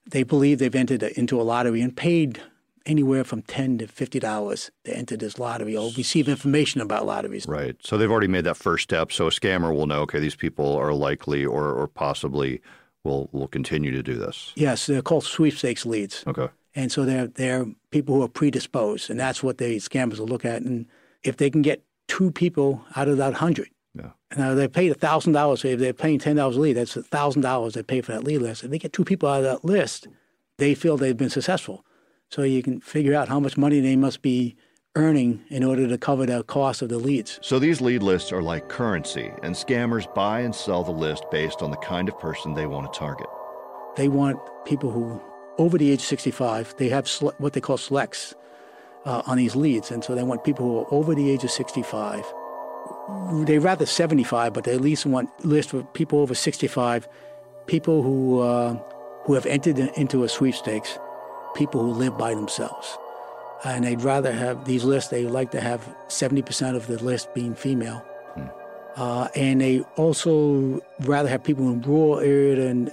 they 0.07 0.22
believe 0.22 0.59
they've 0.59 0.75
entered 0.75 1.03
into 1.03 1.40
a 1.40 1.42
lottery 1.42 1.81
and 1.81 1.96
paid 1.96 2.40
anywhere 2.87 3.25
from 3.25 3.42
ten 3.42 3.79
to 3.79 3.87
fifty 3.87 4.18
dollars 4.18 4.71
to 4.85 4.97
enter 4.97 5.16
this 5.16 5.38
lottery 5.38 5.77
or 5.77 5.90
receive 5.97 6.29
information 6.29 6.81
about 6.81 7.07
lotteries. 7.07 7.47
Right. 7.47 7.77
So 7.81 7.97
they've 7.97 8.11
already 8.11 8.29
made 8.29 8.45
that 8.45 8.57
first 8.57 8.85
step. 8.85 9.12
So 9.12 9.27
a 9.27 9.31
scammer 9.31 9.75
will 9.75 9.87
know, 9.87 10.01
okay, 10.03 10.18
these 10.18 10.37
people 10.37 10.77
are 10.77 10.92
likely 10.92 11.45
or, 11.45 11.73
or 11.73 11.88
possibly 11.88 12.61
will 13.05 13.29
will 13.33 13.49
continue 13.49 13.90
to 13.90 14.03
do 14.03 14.14
this. 14.14 14.53
Yes, 14.55 14.87
they're 14.87 15.03
called 15.03 15.25
sweepstakes 15.25 15.87
leads. 15.87 16.25
Okay. 16.27 16.49
And 16.75 16.90
so 16.90 17.05
they're 17.05 17.27
they're 17.27 17.66
people 17.90 18.14
who 18.14 18.23
are 18.23 18.29
predisposed, 18.29 19.11
and 19.11 19.21
that's 19.21 19.42
what 19.42 19.59
the 19.59 19.77
scammers 19.77 20.18
will 20.18 20.27
look 20.27 20.45
at. 20.45 20.62
And 20.62 20.87
if 21.23 21.37
they 21.37 21.51
can 21.51 21.62
get 21.62 21.85
two 22.09 22.31
people 22.31 22.85
out 22.97 23.09
of 23.09 23.16
that 23.18 23.35
hundred. 23.35 23.68
Yeah. 23.95 24.11
Now 24.37 24.55
they 24.55 24.68
paid 24.68 24.99
thousand 24.99 25.33
dollars. 25.35 25.64
If 25.64 25.79
they're 25.79 25.92
paying 25.92 26.18
ten 26.18 26.37
dollars 26.37 26.57
a 26.57 26.61
lead, 26.61 26.75
that's 26.75 26.95
thousand 26.95 27.42
dollars 27.42 27.75
they 27.75 27.83
pay 27.83 28.01
for 28.01 28.12
that 28.12 28.25
lead 28.25 28.40
list. 28.42 28.64
If 28.64 28.71
they 28.71 28.79
get 28.79 28.92
two 28.92 29.05
people 29.05 29.29
out 29.29 29.38
of 29.38 29.45
that 29.45 29.64
list, 29.64 30.09
they 30.57 30.75
feel 30.75 30.97
they've 30.97 31.16
been 31.16 31.31
successful. 31.31 31.85
So 32.33 32.45
you 32.45 32.62
can 32.62 32.81
figure 32.81 33.14
out 33.14 33.29
how 33.29 33.38
much 33.38 33.59
money 33.59 33.81
they 33.81 33.95
must 33.95 34.23
be 34.23 34.57
earning 34.95 35.45
in 35.51 35.62
order 35.62 35.87
to 35.87 35.99
cover 35.99 36.25
the 36.25 36.42
cost 36.45 36.81
of 36.81 36.88
the 36.88 36.97
leads. 36.97 37.38
So 37.42 37.59
these 37.59 37.83
lead 37.83 38.03
lists 38.03 38.33
are 38.33 38.40
like 38.40 38.71
currency, 38.71 39.31
and 39.42 39.55
scammers 39.55 40.12
buy 40.14 40.40
and 40.40 40.55
sell 40.55 40.83
the 40.83 40.92
list 40.92 41.27
based 41.31 41.61
on 41.61 41.71
the 41.71 41.77
kind 41.77 42.09
of 42.09 42.18
person 42.18 42.55
they 42.55 42.64
want 42.66 42.90
to 42.90 42.99
target. 42.99 43.27
They 43.97 44.09
want 44.09 44.38
people 44.64 44.90
who 44.90 45.21
over 45.59 45.77
the 45.77 45.90
age 45.90 46.01
of 46.01 46.07
65. 46.07 46.75
They 46.79 46.88
have 46.88 47.07
what 47.37 47.53
they 47.53 47.61
call 47.61 47.77
selects 47.77 48.35
uh, 49.05 49.21
on 49.27 49.37
these 49.37 49.55
leads. 49.55 49.90
And 49.90 50.03
so 50.03 50.14
they 50.14 50.23
want 50.23 50.42
people 50.42 50.66
who 50.66 50.79
are 50.79 50.87
over 50.90 51.14
the 51.14 51.31
age 51.31 51.45
of 51.45 51.51
65. 51.51 52.25
They 53.45 53.59
rather 53.59 53.85
75, 53.85 54.55
but 54.55 54.64
they 54.64 54.75
at 54.75 54.81
least 54.81 55.05
want 55.05 55.29
list 55.45 55.68
for 55.68 55.83
people 55.83 56.21
over 56.21 56.35
65, 56.35 57.07
people 57.66 58.03
who 58.03 58.40
uh, 58.40 58.75
who 59.25 59.35
have 59.35 59.47
entered 59.47 59.79
into 59.79 60.25
a 60.25 60.29
sweepstakes, 60.29 60.99
people 61.55 61.83
who 61.83 61.93
live 61.93 62.17
by 62.19 62.35
themselves. 62.35 62.99
And 63.65 63.85
they'd 63.85 64.03
rather 64.03 64.33
have 64.33 64.65
these 64.65 64.85
lists, 64.85 65.11
they 65.11 65.25
like 65.25 65.53
to 65.53 65.61
have 65.61 65.88
70% 66.09 66.75
of 66.75 66.88
the 66.88 67.03
list 67.03 67.33
being 67.33 67.55
female. 67.55 67.99
Hmm. 68.35 68.47
Uh, 68.97 69.29
and 69.37 69.61
they 69.61 69.81
also 69.97 70.81
rather 71.01 71.29
have 71.29 71.45
people 71.45 71.71
in 71.71 71.81
rural 71.83 72.19
area 72.19 72.57
than, 72.57 72.91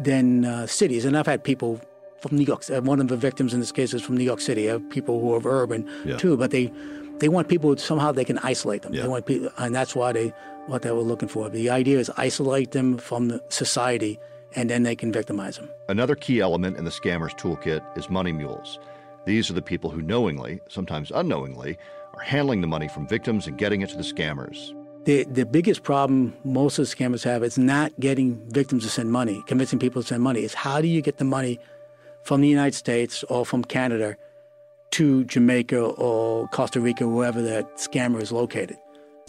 than 0.00 0.44
uh, 0.44 0.66
cities. 0.66 1.04
And 1.04 1.16
I've 1.16 1.26
had 1.26 1.44
people 1.44 1.80
from 2.20 2.36
New 2.36 2.44
York. 2.44 2.68
Uh, 2.70 2.80
one 2.80 3.00
of 3.00 3.08
the 3.08 3.16
victims 3.16 3.54
in 3.54 3.60
this 3.60 3.72
case 3.72 3.94
is 3.94 4.02
from 4.02 4.16
New 4.16 4.24
York 4.24 4.40
City. 4.40 4.70
Uh, 4.70 4.78
people 4.90 5.20
who 5.20 5.34
are 5.34 5.40
urban 5.44 5.88
yeah. 6.04 6.16
too, 6.16 6.36
but 6.36 6.50
they 6.50 6.72
they 7.18 7.28
want 7.28 7.48
people 7.48 7.76
somehow 7.76 8.12
they 8.12 8.24
can 8.24 8.38
isolate 8.38 8.82
them. 8.82 8.94
Yeah. 8.94 9.02
They 9.02 9.08
want 9.08 9.26
people, 9.26 9.50
and 9.58 9.74
that's 9.74 9.94
why 9.94 10.12
they 10.12 10.32
what 10.66 10.82
they 10.82 10.90
were 10.90 11.02
looking 11.02 11.28
for. 11.28 11.48
The 11.48 11.70
idea 11.70 11.98
is 11.98 12.10
isolate 12.16 12.70
them 12.72 12.98
from 12.98 13.40
society, 13.48 14.18
and 14.54 14.70
then 14.70 14.82
they 14.82 14.96
can 14.96 15.12
victimize 15.12 15.56
them. 15.56 15.68
Another 15.88 16.14
key 16.14 16.40
element 16.40 16.76
in 16.76 16.84
the 16.84 16.90
scammer's 16.90 17.34
toolkit 17.34 17.82
is 17.96 18.10
money 18.10 18.32
mules. 18.32 18.78
These 19.24 19.50
are 19.50 19.54
the 19.54 19.62
people 19.62 19.90
who 19.90 20.02
knowingly, 20.02 20.60
sometimes 20.68 21.10
unknowingly, 21.14 21.78
are 22.14 22.22
handling 22.22 22.60
the 22.60 22.66
money 22.66 22.88
from 22.88 23.06
victims 23.06 23.46
and 23.46 23.58
getting 23.58 23.82
it 23.82 23.90
to 23.90 23.96
the 23.96 24.02
scammers. 24.02 24.74
The, 25.04 25.24
the 25.24 25.46
biggest 25.46 25.82
problem 25.82 26.34
most 26.44 26.78
of 26.78 26.88
the 26.88 26.94
scammers 26.94 27.24
have 27.24 27.42
is 27.42 27.56
not 27.56 27.98
getting 28.00 28.40
victims 28.50 28.82
to 28.84 28.90
send 28.90 29.10
money, 29.10 29.42
convincing 29.46 29.78
people 29.78 30.02
to 30.02 30.08
send 30.08 30.22
money. 30.22 30.40
It's 30.40 30.54
how 30.54 30.80
do 30.80 30.88
you 30.88 31.00
get 31.00 31.18
the 31.18 31.24
money 31.24 31.58
from 32.22 32.40
the 32.40 32.48
United 32.48 32.74
States 32.74 33.24
or 33.24 33.46
from 33.46 33.64
Canada 33.64 34.16
to 34.92 35.24
Jamaica 35.24 35.80
or 35.80 36.48
Costa 36.48 36.80
Rica, 36.80 37.06
wherever 37.06 37.40
that 37.42 37.76
scammer 37.76 38.20
is 38.20 38.32
located. 38.32 38.76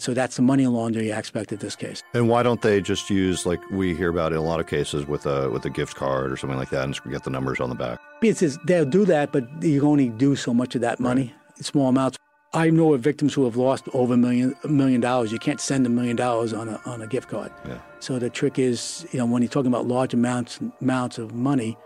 So 0.02 0.14
that's 0.14 0.34
the 0.34 0.42
money 0.42 0.66
laundering 0.66 1.12
aspect 1.12 1.52
of 1.52 1.60
this 1.60 1.76
case. 1.76 2.02
And 2.12 2.28
why 2.28 2.42
don't 2.42 2.60
they 2.60 2.80
just 2.80 3.08
use 3.08 3.46
like 3.46 3.60
we 3.70 3.94
hear 3.94 4.08
about 4.08 4.32
in 4.32 4.38
a 4.38 4.42
lot 4.42 4.58
of 4.58 4.66
cases 4.66 5.06
with 5.06 5.26
a 5.26 5.48
with 5.48 5.64
a 5.64 5.70
gift 5.70 5.94
card 5.94 6.32
or 6.32 6.36
something 6.36 6.58
like 6.58 6.70
that 6.70 6.82
and 6.82 6.92
just 6.92 7.08
get 7.08 7.22
the 7.22 7.30
numbers 7.30 7.60
on 7.60 7.68
the 7.68 7.76
back? 7.76 8.00
Because 8.20 8.58
they'll 8.64 8.84
do 8.84 9.04
that, 9.04 9.30
but 9.30 9.44
you 9.62 9.86
only 9.86 10.08
do 10.08 10.34
so 10.34 10.52
much 10.52 10.74
of 10.74 10.80
that 10.80 10.98
money, 10.98 11.32
right. 11.56 11.64
small 11.64 11.86
amounts. 11.86 12.18
I 12.52 12.68
know 12.68 12.94
of 12.94 13.00
victims 13.00 13.32
who 13.32 13.44
have 13.44 13.54
lost 13.54 13.84
over 13.94 14.14
a 14.14 14.16
million 14.16 14.56
million 14.64 15.00
dollars. 15.00 15.30
You 15.30 15.38
can't 15.38 15.60
send 15.60 15.86
a 15.86 15.88
million 15.88 16.16
dollars 16.16 16.52
on 16.52 16.68
a 16.68 16.80
on 16.84 17.00
a 17.00 17.06
gift 17.06 17.28
card. 17.28 17.52
Yeah. 17.64 17.78
So 18.00 18.18
the 18.18 18.28
trick 18.28 18.58
is, 18.58 19.06
you 19.12 19.20
know, 19.20 19.26
when 19.26 19.40
you're 19.40 19.52
talking 19.52 19.70
about 19.72 19.86
large 19.86 20.14
amounts 20.14 20.58
amounts 20.80 21.18
of 21.18 21.32
money, 21.32 21.78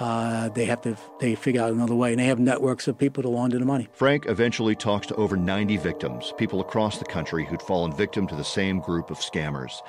uh, 0.00 0.48
they 0.50 0.64
have 0.64 0.80
to 0.82 0.96
they 1.20 1.34
figure 1.34 1.62
out 1.62 1.72
another 1.72 1.94
way, 1.94 2.10
and 2.10 2.20
they 2.20 2.26
have 2.26 2.38
networks 2.38 2.88
of 2.88 2.98
people 2.98 3.22
to 3.22 3.28
launder 3.28 3.58
the 3.58 3.64
money. 3.64 3.88
Frank 3.92 4.26
eventually 4.26 4.74
talks 4.74 5.06
to 5.06 5.14
over 5.14 5.36
90 5.36 5.76
victims, 5.76 6.32
people 6.36 6.60
across 6.60 6.98
the 6.98 7.04
country 7.04 7.44
who'd 7.44 7.62
fallen 7.62 7.92
victim 7.92 8.26
to 8.26 8.34
the 8.34 8.44
same 8.44 8.80
group 8.80 9.10
of 9.10 9.18
scammers. 9.18 9.80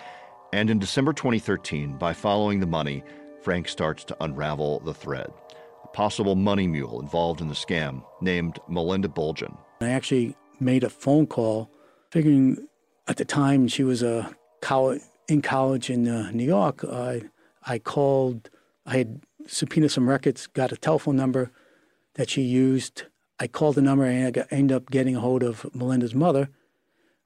And 0.54 0.70
in 0.70 0.80
December 0.80 1.12
2013, 1.12 1.98
by 1.98 2.14
following 2.14 2.60
the 2.60 2.68
money, 2.68 3.04
Frank 3.42 3.68
starts 3.68 4.04
to 4.06 4.18
unravel 4.22 4.80
the 4.80 4.94
thread. 4.94 5.32
A 5.84 5.88
possible 5.88 6.36
money 6.36 6.68
mule 6.68 7.02
involved 7.02 7.42
in 7.42 7.48
the 7.48 7.56
scam, 7.56 8.04
named 8.22 8.60
Melinda 8.68 9.08
Bulgin. 9.08 9.58
I 9.82 9.90
actually 9.90 10.36
made 10.60 10.84
a 10.84 10.90
phone 10.90 11.28
call, 11.28 11.70
figuring 12.12 12.68
at 13.08 13.18
the 13.18 13.26
time 13.26 13.68
she 13.68 13.84
was 13.84 14.02
a 14.02 14.34
college, 14.62 15.02
in 15.28 15.42
college 15.42 15.90
in 15.90 16.08
uh, 16.08 16.32
New 16.32 16.46
York. 16.46 16.84
I 16.86 17.24
I 17.66 17.80
called. 17.80 18.50
I 18.86 18.98
had 18.98 19.22
subpoenaed 19.48 19.92
some 19.92 20.10
records, 20.10 20.48
got 20.48 20.72
a 20.72 20.78
telephone 20.78 21.16
number 21.16 21.52
that 22.16 22.30
she 22.30 22.42
used. 22.42 23.04
I 23.40 23.48
called 23.48 23.76
the 23.76 23.82
number 23.82 24.06
and 24.06 24.28
I 24.28 24.32
got, 24.32 24.48
ended 24.52 24.76
up 24.76 24.90
getting 24.90 25.16
a 25.16 25.20
hold 25.20 25.44
of 25.44 25.74
Melinda's 25.76 26.16
mother. 26.16 26.50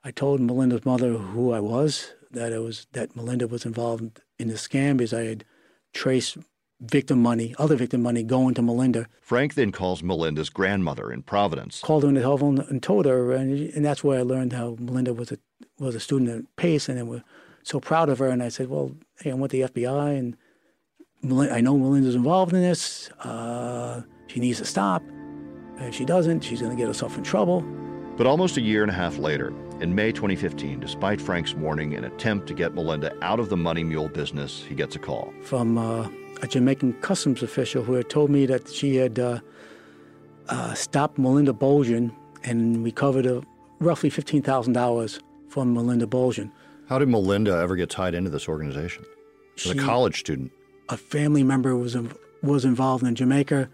I 0.04 0.12
told 0.12 0.40
Melinda's 0.40 0.86
mother 0.86 1.14
who 1.14 1.52
I 1.52 1.60
was, 1.60 2.14
that 2.32 2.52
it 2.52 2.60
was 2.60 2.88
that 2.94 3.16
Melinda 3.16 3.48
was 3.48 3.66
involved 3.66 4.22
in 4.38 4.48
the 4.48 4.54
scam 4.54 4.98
because 4.98 5.14
I 5.14 5.24
had 5.24 5.46
traced 5.94 6.38
victim 6.80 7.22
money, 7.22 7.54
other 7.58 7.76
victim 7.76 8.02
money 8.02 8.24
going 8.24 8.54
to 8.54 8.62
Melinda. 8.62 9.08
Frank 9.22 9.56
then 9.56 9.72
calls 9.72 10.02
Melinda's 10.02 10.50
grandmother 10.50 11.12
in 11.12 11.24
Providence. 11.24 11.82
Called 11.82 12.04
her 12.04 12.10
on 12.10 12.16
the 12.16 12.22
telephone 12.22 12.60
and 12.70 12.82
told 12.82 13.06
her, 13.06 13.34
and, 13.34 13.70
and 13.74 13.84
that's 13.84 14.04
where 14.04 14.20
I 14.20 14.24
learned 14.24 14.54
how 14.54 14.78
Melinda 14.80 15.14
was 15.14 15.32
a 15.32 15.38
was 15.78 15.96
a 15.96 16.00
student 16.00 16.30
at 16.30 16.56
Pace, 16.56 16.90
and 16.90 16.98
they 16.98 17.04
were 17.04 17.24
so 17.64 17.80
proud 17.80 18.10
of 18.10 18.20
her. 18.20 18.28
And 18.28 18.44
I 18.44 18.50
said, 18.50 18.70
well, 18.70 18.92
hey, 19.22 19.32
I 19.32 19.34
went 19.34 19.52
to 19.52 19.58
the 19.58 19.70
FBI, 19.70 20.18
and 20.18 20.38
I 21.24 21.60
know 21.62 21.78
Melinda's 21.78 22.16
involved 22.16 22.54
in 22.54 22.62
this. 22.62 23.10
Uh, 23.20 24.02
she 24.28 24.40
needs 24.40 24.60
to 24.60 24.66
stop. 24.66 25.04
If 25.78 25.96
she 25.96 26.06
doesn't, 26.06 26.42
she's 26.42 26.62
going 26.62 26.72
to 26.72 26.78
get 26.78 26.88
herself 26.88 27.18
in 27.18 27.24
trouble. 27.24 27.62
But 28.16 28.28
almost 28.28 28.58
a 28.58 28.62
year 28.62 28.84
and 28.84 28.92
a 28.92 28.94
half 28.94 29.18
later, 29.18 29.54
in 29.82 29.96
May 29.96 30.12
2015, 30.12 30.80
despite 30.80 31.22
Frank's 31.22 31.54
warning 31.54 31.94
and 31.94 32.06
attempt 32.06 32.48
to 32.48 32.54
get 32.54 32.74
Melinda 32.74 33.14
out 33.22 33.40
of 33.40 33.50
the 33.50 33.58
money 33.58 33.84
mule 33.84 34.10
business, 34.10 34.64
he 34.68 34.76
gets 34.76 34.96
a 34.96 35.00
call. 35.00 35.34
From 35.42 35.78
uh, 35.78 36.10
a 36.42 36.48
Jamaican 36.48 36.94
customs 37.02 37.44
official 37.44 37.84
who 37.84 37.94
had 37.94 38.10
told 38.10 38.30
me 38.30 38.46
that 38.46 38.70
she 38.70 38.96
had 38.98 39.20
uh, 39.20 39.40
uh, 40.50 40.74
stopped 40.74 41.18
Melinda 41.18 41.54
Bulgin 41.54 42.14
and 42.44 42.84
recovered 42.84 43.26
a, 43.26 43.42
roughly 43.80 44.10
$15,000 44.10 45.22
from 45.48 45.74
Melinda 45.74 46.06
Bulgin. 46.06 46.52
How 46.88 47.00
did 47.00 47.08
Melinda 47.08 47.58
ever 47.58 47.76
get 47.76 47.90
tied 47.90 48.14
into 48.16 48.30
this 48.30 48.48
organization? 48.50 49.04
As 49.56 49.62
she, 49.64 49.72
a 49.72 49.76
college 49.76 50.20
student 50.20 50.52
a 50.90 50.98
family 50.98 51.44
member 51.44 51.76
was 51.76 51.96
was 52.42 52.66
involved 52.66 53.04
in 53.04 53.16
Jamaica, 53.16 53.70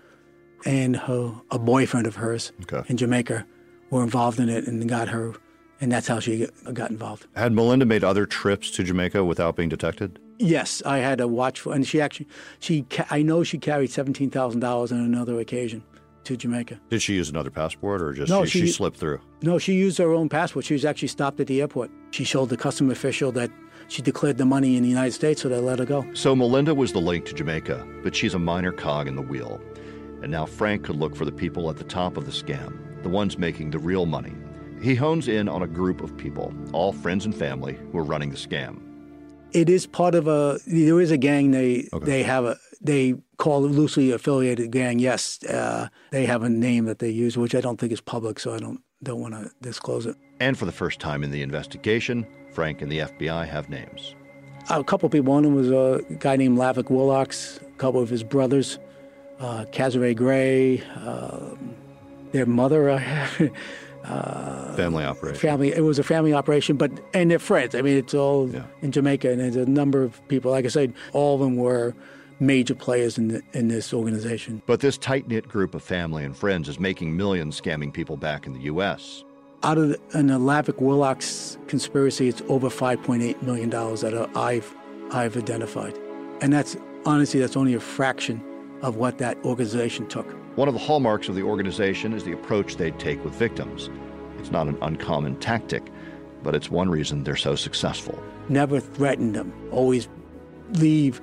and 0.66 0.96
her, 0.96 1.34
a 1.52 1.60
boyfriend 1.60 2.08
of 2.08 2.16
hers 2.16 2.52
okay. 2.64 2.84
in 2.90 2.98
Jamaica 2.98 3.46
were 3.90 4.04
involved 4.04 4.40
in 4.40 4.50
it 4.50 4.68
and 4.68 4.88
got 4.90 5.08
her, 5.10 5.34
and 5.80 5.92
that's 5.92 6.08
how 6.08 6.20
she 6.20 6.48
got 6.74 6.90
involved. 6.92 7.28
Had 7.36 7.54
Melinda 7.54 7.86
made 7.86 8.04
other 8.04 8.26
trips 8.26 8.72
to 8.72 8.84
Jamaica 8.84 9.24
without 9.24 9.56
being 9.56 9.70
detected? 9.70 10.20
Yes, 10.38 10.82
I 10.86 10.98
had 10.98 11.22
a 11.22 11.28
watch 11.28 11.62
for, 11.62 11.74
and 11.74 11.88
she 11.88 12.02
actually 12.02 12.28
she 12.60 12.86
I 13.10 13.22
know 13.22 13.44
she 13.44 13.58
carried 13.58 13.92
seventeen 13.92 14.30
thousand 14.30 14.60
dollars 14.60 14.92
on 14.92 15.00
another 15.00 15.40
occasion 15.40 15.84
to 16.26 16.36
Jamaica. 16.36 16.80
Did 16.90 17.02
she 17.02 17.14
use 17.14 17.30
another 17.30 17.52
passport 17.52 18.02
or 18.02 18.12
just 18.12 18.30
no, 18.30 18.44
she, 18.46 18.60
she, 18.60 18.66
she 18.66 18.72
slipped 18.74 18.98
through? 18.98 19.22
No, 19.44 19.60
she 19.60 19.74
used 19.74 19.98
her 20.00 20.12
own 20.12 20.28
passport. 20.28 20.66
She 20.66 20.74
was 20.74 20.84
actually 20.84 21.08
stopped 21.08 21.40
at 21.40 21.48
the 21.48 21.62
airport. 21.62 21.92
She 22.12 22.24
showed 22.24 22.50
the 22.50 22.58
custom 22.58 22.90
official 22.90 23.32
that 23.34 23.52
she 23.88 24.02
declared 24.02 24.38
the 24.38 24.46
money 24.46 24.76
in 24.76 24.84
the 24.84 24.90
United 24.90 25.14
States, 25.14 25.42
so 25.42 25.50
they 25.50 25.60
let 25.60 25.80
her 25.80 25.86
go. 25.86 26.06
So 26.14 26.36
Melinda 26.36 26.74
was 26.74 26.94
the 26.94 27.00
link 27.00 27.26
to 27.26 27.34
Jamaica, 27.34 27.86
but 28.04 28.16
she's 28.16 28.34
a 28.34 28.40
minor 28.40 28.72
cog 28.72 29.08
in 29.08 29.16
the 29.16 29.22
wheel. 29.22 29.62
And 30.22 30.32
now 30.32 30.46
Frank 30.46 30.84
could 30.84 30.96
look 30.96 31.16
for 31.16 31.26
the 31.26 31.32
people 31.32 31.70
at 31.70 31.78
the 31.78 31.84
top 31.84 32.18
of 32.18 32.26
the 32.26 32.32
scam, 32.32 32.78
the 33.04 33.10
ones 33.10 33.38
making 33.38 33.72
the 33.72 33.80
real 33.80 34.06
money. 34.06 34.34
He 34.82 34.96
hones 34.96 35.28
in 35.28 35.48
on 35.48 35.62
a 35.62 35.68
group 35.68 36.02
of 36.02 36.16
people, 36.18 36.54
all 36.74 36.94
friends 36.94 37.26
and 37.26 37.36
family, 37.36 37.78
who 37.92 38.00
are 38.00 38.04
running 38.04 38.30
the 38.30 38.38
scam. 38.38 38.82
It 39.52 39.70
is 39.70 39.88
part 39.88 40.16
of 40.16 40.28
a. 40.28 40.60
There 40.68 41.00
is 41.00 41.12
a 41.12 41.18
gang. 41.18 41.52
They 41.52 41.88
okay. 41.94 42.06
they 42.06 42.24
have 42.24 42.44
a. 42.44 42.58
They 42.82 43.16
call 43.38 43.62
loosely 43.62 44.12
affiliated 44.12 44.72
gang. 44.72 45.00
Yes, 45.00 45.42
uh, 45.44 45.88
they 46.12 46.26
have 46.26 46.44
a 46.44 46.50
name 46.50 46.86
that 46.86 47.00
they 47.00 47.10
use, 47.10 47.38
which 47.38 47.56
I 47.56 47.62
don't 47.62 47.80
think 47.80 47.94
is 47.94 48.02
public, 48.02 48.40
so 48.40 48.54
I 48.54 48.58
don't 48.58 48.82
don't 49.02 49.22
want 49.22 49.34
to 49.34 49.52
disclose 49.62 50.06
it. 50.06 50.18
And 50.40 50.58
for 50.58 50.66
the 50.66 50.72
first 50.72 51.00
time 51.00 51.24
in 51.24 51.32
the 51.32 51.42
investigation, 51.42 52.28
Frank 52.56 52.82
and 52.82 52.92
the 52.92 53.00
FBI 53.00 53.48
have 53.48 53.70
names. 53.70 54.16
A 54.70 54.84
couple 54.84 55.10
people. 55.10 55.34
One 55.34 55.46
of 55.46 55.52
them 55.52 55.56
was 55.56 55.70
a 55.70 56.02
guy 56.16 56.38
named 56.38 56.58
Lavrick 56.58 56.86
Willocks, 56.86 57.62
a 57.62 57.66
couple 57.78 58.02
of 58.02 58.10
his 58.10 58.24
brothers, 58.24 58.80
uh, 59.40 59.66
Casare 59.72 60.16
Gray, 60.16 60.82
uh, 60.96 61.56
their 62.32 62.46
mother. 62.46 63.02
Uh, 64.06 64.76
family 64.76 65.04
operation. 65.04 65.40
Family. 65.40 65.74
It 65.74 65.82
was 65.82 65.98
a 65.98 66.04
family 66.04 66.32
operation, 66.32 66.78
but 66.78 66.92
and 67.16 67.32
their 67.32 67.40
friends. 67.40 67.74
I 67.74 67.82
mean, 67.82 67.98
it's 67.98 68.14
all 68.14 68.48
yeah. 68.48 68.62
in 68.84 68.92
Jamaica, 68.92 69.32
and 69.32 69.40
there's 69.40 69.56
a 69.56 69.66
number 69.66 70.04
of 70.04 70.22
people. 70.28 70.52
Like 70.52 70.64
I 70.64 70.68
said, 70.68 70.94
all 71.12 71.34
of 71.34 71.42
them 71.42 71.56
were 71.56 71.96
major 72.40 72.76
players 72.76 73.18
in 73.18 73.30
the, 73.30 73.42
in 73.54 73.68
this 73.68 73.92
organization. 73.96 74.62
But 74.68 74.82
this 74.82 75.00
tight 75.00 75.28
knit 75.28 75.48
group 75.48 75.74
of 75.74 75.82
family 75.82 76.24
and 76.24 76.38
friends 76.38 76.70
is 76.70 76.80
making 76.80 77.18
millions 77.18 77.60
scamming 77.60 77.92
people 77.92 78.16
back 78.16 78.46
in 78.46 78.54
the 78.54 78.60
U.S 78.60 79.24
out 79.66 79.80
of 79.80 80.00
an 80.14 80.28
Lavrick 80.28 80.80
Willocks 80.80 81.58
conspiracy, 81.68 82.28
it's 82.28 82.44
over 82.50 82.70
$5.8 82.70 83.42
million 83.42 83.72
that 83.72 84.30
I've, 84.36 84.76
I've 85.12 85.36
identified. 85.36 85.98
And 86.42 86.54
that's 86.54 86.78
honestly, 87.08 87.40
that's 87.40 87.58
only 87.58 87.74
a 87.74 87.80
fraction 87.80 88.44
of 88.84 88.98
what 88.98 89.18
that 89.18 89.38
organization 89.44 90.08
took. 90.08 90.32
One 90.56 90.68
of 90.68 90.76
the 90.76 90.80
hallmarks 90.80 91.30
of 91.30 91.36
the 91.36 91.42
organization 91.42 92.14
is 92.14 92.24
the 92.24 92.32
approach 92.32 92.76
they 92.76 92.92
take 92.92 93.24
with 93.26 93.34
victims. 93.34 93.90
It's 94.38 94.52
not 94.52 94.68
an 94.68 94.78
uncommon 94.84 95.38
tactic, 95.40 95.84
but 96.44 96.54
it's 96.54 96.70
one 96.70 96.88
reason 96.88 97.24
they're 97.24 97.36
so 97.36 97.56
successful. 97.56 98.22
Never 98.50 98.80
threaten 98.80 99.32
them, 99.32 99.52
always 99.72 100.08
leave 100.74 101.22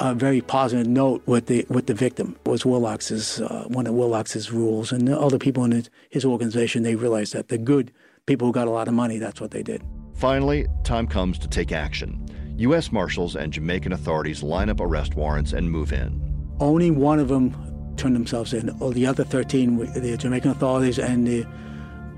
a 0.00 0.14
very 0.14 0.40
positive 0.40 0.86
note 0.86 1.22
with 1.26 1.46
the 1.46 1.66
with 1.68 1.86
the 1.86 1.94
victim. 1.94 2.36
It 2.44 2.48
was 2.48 2.64
Willocks's 2.66 3.40
uh, 3.40 3.64
one 3.68 3.86
of 3.86 3.94
Willocks's 3.94 4.52
rules, 4.52 4.92
and 4.92 5.08
the 5.08 5.18
other 5.18 5.38
people 5.38 5.64
in 5.64 5.72
his, 5.72 5.90
his 6.10 6.24
organization 6.24 6.82
they 6.82 6.94
realized 6.94 7.32
that 7.32 7.48
the 7.48 7.58
good 7.58 7.92
people 8.26 8.48
who 8.48 8.52
got 8.52 8.68
a 8.68 8.70
lot 8.70 8.88
of 8.88 8.94
money, 8.94 9.18
that's 9.18 9.40
what 9.40 9.50
they 9.50 9.62
did. 9.62 9.82
Finally, 10.14 10.66
time 10.84 11.06
comes 11.06 11.38
to 11.38 11.48
take 11.48 11.72
action. 11.72 12.26
U.S. 12.58 12.90
Marshals 12.90 13.36
and 13.36 13.52
Jamaican 13.52 13.92
authorities 13.92 14.42
line 14.42 14.70
up 14.70 14.80
arrest 14.80 15.14
warrants 15.14 15.52
and 15.52 15.70
move 15.70 15.92
in. 15.92 16.22
Only 16.58 16.90
one 16.90 17.18
of 17.18 17.28
them 17.28 17.94
turned 17.96 18.16
themselves 18.16 18.54
in. 18.54 18.70
All 18.80 18.90
the 18.90 19.06
other 19.06 19.24
13, 19.24 19.76
the 19.92 20.16
Jamaican 20.16 20.52
authorities 20.52 20.98
and 20.98 21.26
the 21.26 21.46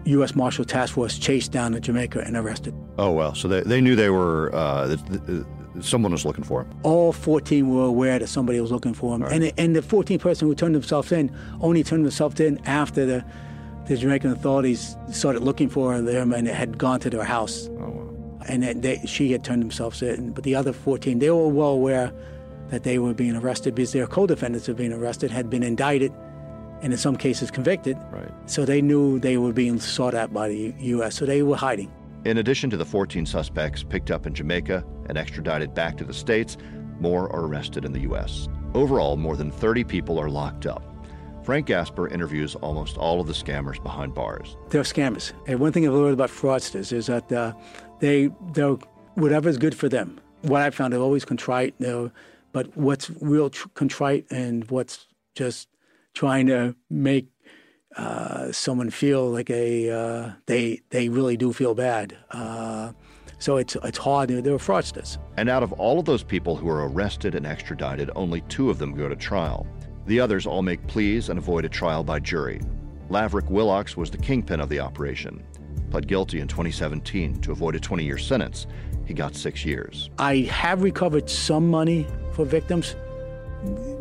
U.S. 0.05 0.37
Marshal 0.37 0.64
Task 0.64 0.95
Force 0.95 1.19
chased 1.19 1.51
down 1.51 1.73
to 1.73 1.81
Jamaica 1.81 2.21
and 2.21 2.37
arrested. 2.37 2.73
Oh, 2.99 3.11
well. 3.11 3.35
So 3.35 3.49
they, 3.49 3.62
they 3.62 3.81
knew 3.81 3.97
they 3.97 4.11
were, 4.11 4.55
uh, 4.55 4.87
the, 4.87 4.97
the, 4.97 5.47
someone 5.85 6.12
was 6.12 6.25
looking 6.25 6.45
for 6.45 6.62
him. 6.62 6.71
All 6.83 7.12
14 7.12 7.69
were 7.69 7.85
aware 7.85 8.19
that 8.19 8.29
somebody 8.29 8.61
was 8.61 8.71
looking 8.71 8.95
for 8.95 9.14
him. 9.14 9.23
Right. 9.23 9.33
And, 9.33 9.53
and 9.57 9.77
the 9.77 9.81
14th 9.81 10.21
person 10.21 10.49
who 10.49 10.55
turned 10.55 10.75
themselves 10.75 11.12
in 11.12 11.35
only 11.61 11.83
turned 11.83 12.05
themselves 12.05 12.41
in 12.41 12.59
after 12.67 13.05
the, 13.05 13.25
the 13.87 13.97
Jamaican 13.97 14.31
authorities 14.31 14.97
started 15.12 15.43
looking 15.43 15.69
for 15.69 16.01
them 16.01 16.33
and 16.33 16.47
had 16.47 16.79
gone 16.79 17.01
to 17.01 17.11
their 17.11 17.25
house. 17.25 17.69
Oh, 17.73 17.88
wow. 17.88 18.38
And 18.49 18.83
they, 18.83 18.99
she 19.05 19.33
had 19.33 19.45
turned 19.45 19.62
themselves 19.62 20.03
in. 20.03 20.33
But 20.33 20.45
the 20.45 20.55
other 20.55 20.73
14, 20.73 21.19
they 21.19 21.31
were 21.31 21.49
well 21.49 21.71
aware 21.71 22.12
that 22.69 22.83
they 22.83 22.99
were 22.99 23.14
being 23.14 23.37
arrested 23.37 23.75
because 23.75 23.93
their 23.93 24.07
co-defendants 24.07 24.69
were 24.69 24.75
being 24.75 24.93
arrested, 24.93 25.31
had 25.31 25.51
been 25.51 25.62
indicted, 25.62 26.12
and 26.83 26.93
in 26.93 26.99
some 26.99 27.17
cases 27.17 27.51
convicted. 27.51 27.97
Right. 28.11 28.31
So 28.47 28.64
they 28.64 28.81
knew 28.81 29.19
they 29.19 29.37
were 29.37 29.53
being 29.53 29.81
sought 29.81 30.14
out 30.14 30.33
by 30.33 30.49
the 30.49 30.75
U.S., 30.79 31.17
so 31.17 31.27
they 31.27 31.43
were 31.43 31.57
hiding. 31.57 31.91
In 32.25 32.38
addition 32.38 32.69
to 32.71 32.77
the 32.77 32.85
14 32.85 33.27
suspects 33.27 33.83
picked 33.83 34.11
up 34.11 34.27
in 34.27 34.35
Jamaica 34.35 34.85
and 35.09 35.18
extradited 35.18 35.75
back 35.75 35.97
to 35.99 36.05
the 36.05 36.14
States, 36.14 36.57
more 37.01 37.33
are 37.33 37.47
arrested 37.47 37.85
in 37.85 37.92
the 37.92 38.01
U.S. 38.01 38.49
Overall, 38.75 39.16
more 39.16 39.37
than 39.37 39.51
30 39.51 39.85
people 39.85 40.18
are 40.18 40.31
locked 40.31 40.66
up. 40.66 40.83
Frank 41.44 41.66
Gasper 41.66 42.09
interviews 42.09 42.55
almost 42.57 42.99
all 42.99 43.21
of 43.21 43.27
the 43.27 43.33
scammers 43.33 43.83
behind 43.83 44.14
bars. 44.14 44.57
They're 44.68 44.83
scammers. 44.83 45.33
And 45.47 45.61
one 45.61 45.73
thing 45.73 45.87
I've 45.87 45.94
learned 45.94 46.12
about 46.12 46.29
fraudsters 46.29 46.92
is 46.92 47.07
that 47.07 47.33
uh, 47.33 47.55
they, 48.01 48.31
they're 48.53 48.77
whatever's 49.14 49.57
good 49.57 49.75
for 49.75 49.88
them. 49.88 50.21
What 50.42 50.61
I've 50.61 50.75
found, 50.75 50.92
they're 50.92 51.01
always 51.01 51.25
contrite, 51.25 51.75
you 51.79 52.12
but 52.53 52.77
what's 52.77 53.11
real 53.21 53.51
tr- 53.51 53.68
contrite 53.75 54.27
and 54.31 54.68
what's 54.71 55.07
just 55.35 55.68
trying 56.14 56.47
to 56.47 56.75
make 56.90 57.29
uh, 57.97 58.53
someone 58.53 58.90
feel 58.90 59.29
like 59.31 59.51
a 59.51 59.90
uh, 59.90 60.33
they 60.47 60.81
they 60.90 61.09
really 61.09 61.37
do 61.37 61.53
feel 61.53 61.75
bad. 61.75 62.16
So 63.38 63.57
it's 63.57 63.77
it's 63.85 63.98
hard. 63.98 64.31
They're 64.31 64.59
fraudsters. 64.59 65.18
And 65.37 65.48
out 65.48 65.62
of 65.62 65.72
all 65.74 65.98
of 65.98 66.05
those 66.05 66.22
people 66.22 66.57
who 66.57 66.68
are 66.68 66.88
arrested 66.88 67.35
and 67.35 67.46
extradited, 67.46 68.11
only 68.16 68.40
two 68.42 68.70
of 68.70 68.79
them 68.79 68.94
go 68.94 69.09
to 69.09 69.16
trial. 69.16 69.66
The 70.07 70.20
others 70.20 70.46
all 70.46 70.62
make 70.62 70.87
pleas 70.87 71.29
and 71.29 71.38
avoid 71.38 71.64
a 71.64 71.68
trial 71.68 72.03
by 72.03 72.18
jury. 72.18 72.61
Lavrick 73.11 73.48
Willocks 73.51 73.96
was 73.96 74.11
the 74.11 74.18
kingpin 74.18 74.61
of 74.61 74.68
the 74.68 74.81
operation. 74.81 75.42
Pled 75.90 76.07
guilty 76.07 76.40
in 76.40 76.48
2017 76.48 77.40
to 77.40 77.53
avoid 77.53 77.74
a 77.74 77.81
20 77.81 78.05
year 78.05 78.18
sentence. 78.18 78.66
He 79.07 79.14
got 79.14 79.35
six 79.35 79.64
years. 79.64 80.11
I 80.18 80.38
have 80.51 80.83
recovered 80.83 81.31
some 81.31 81.70
money 81.70 82.07
for 82.33 82.44
victims. 82.44 82.96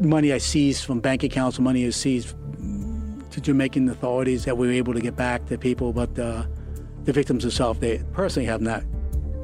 Money 0.02 0.34
I 0.34 0.38
seized 0.38 0.84
from 0.84 1.00
bank 1.00 1.24
accounts, 1.24 1.60
money 1.60 1.86
I 1.86 1.92
seized 1.92 2.36
to 3.32 3.42
Jamaican 3.42 3.90
authorities 3.90 4.46
that 4.46 4.58
we 4.58 4.68
were 4.68 4.74
able 4.74 4.94
to 4.94 5.00
get 5.00 5.16
back 5.16 5.46
to 5.48 5.58
people, 5.58 5.94
but 5.94 6.18
uh, 6.20 6.46
the 7.04 7.14
victims 7.14 7.44
themselves, 7.44 7.80
they 7.80 8.04
personally 8.12 8.46
have 8.48 8.62
not 8.62 8.84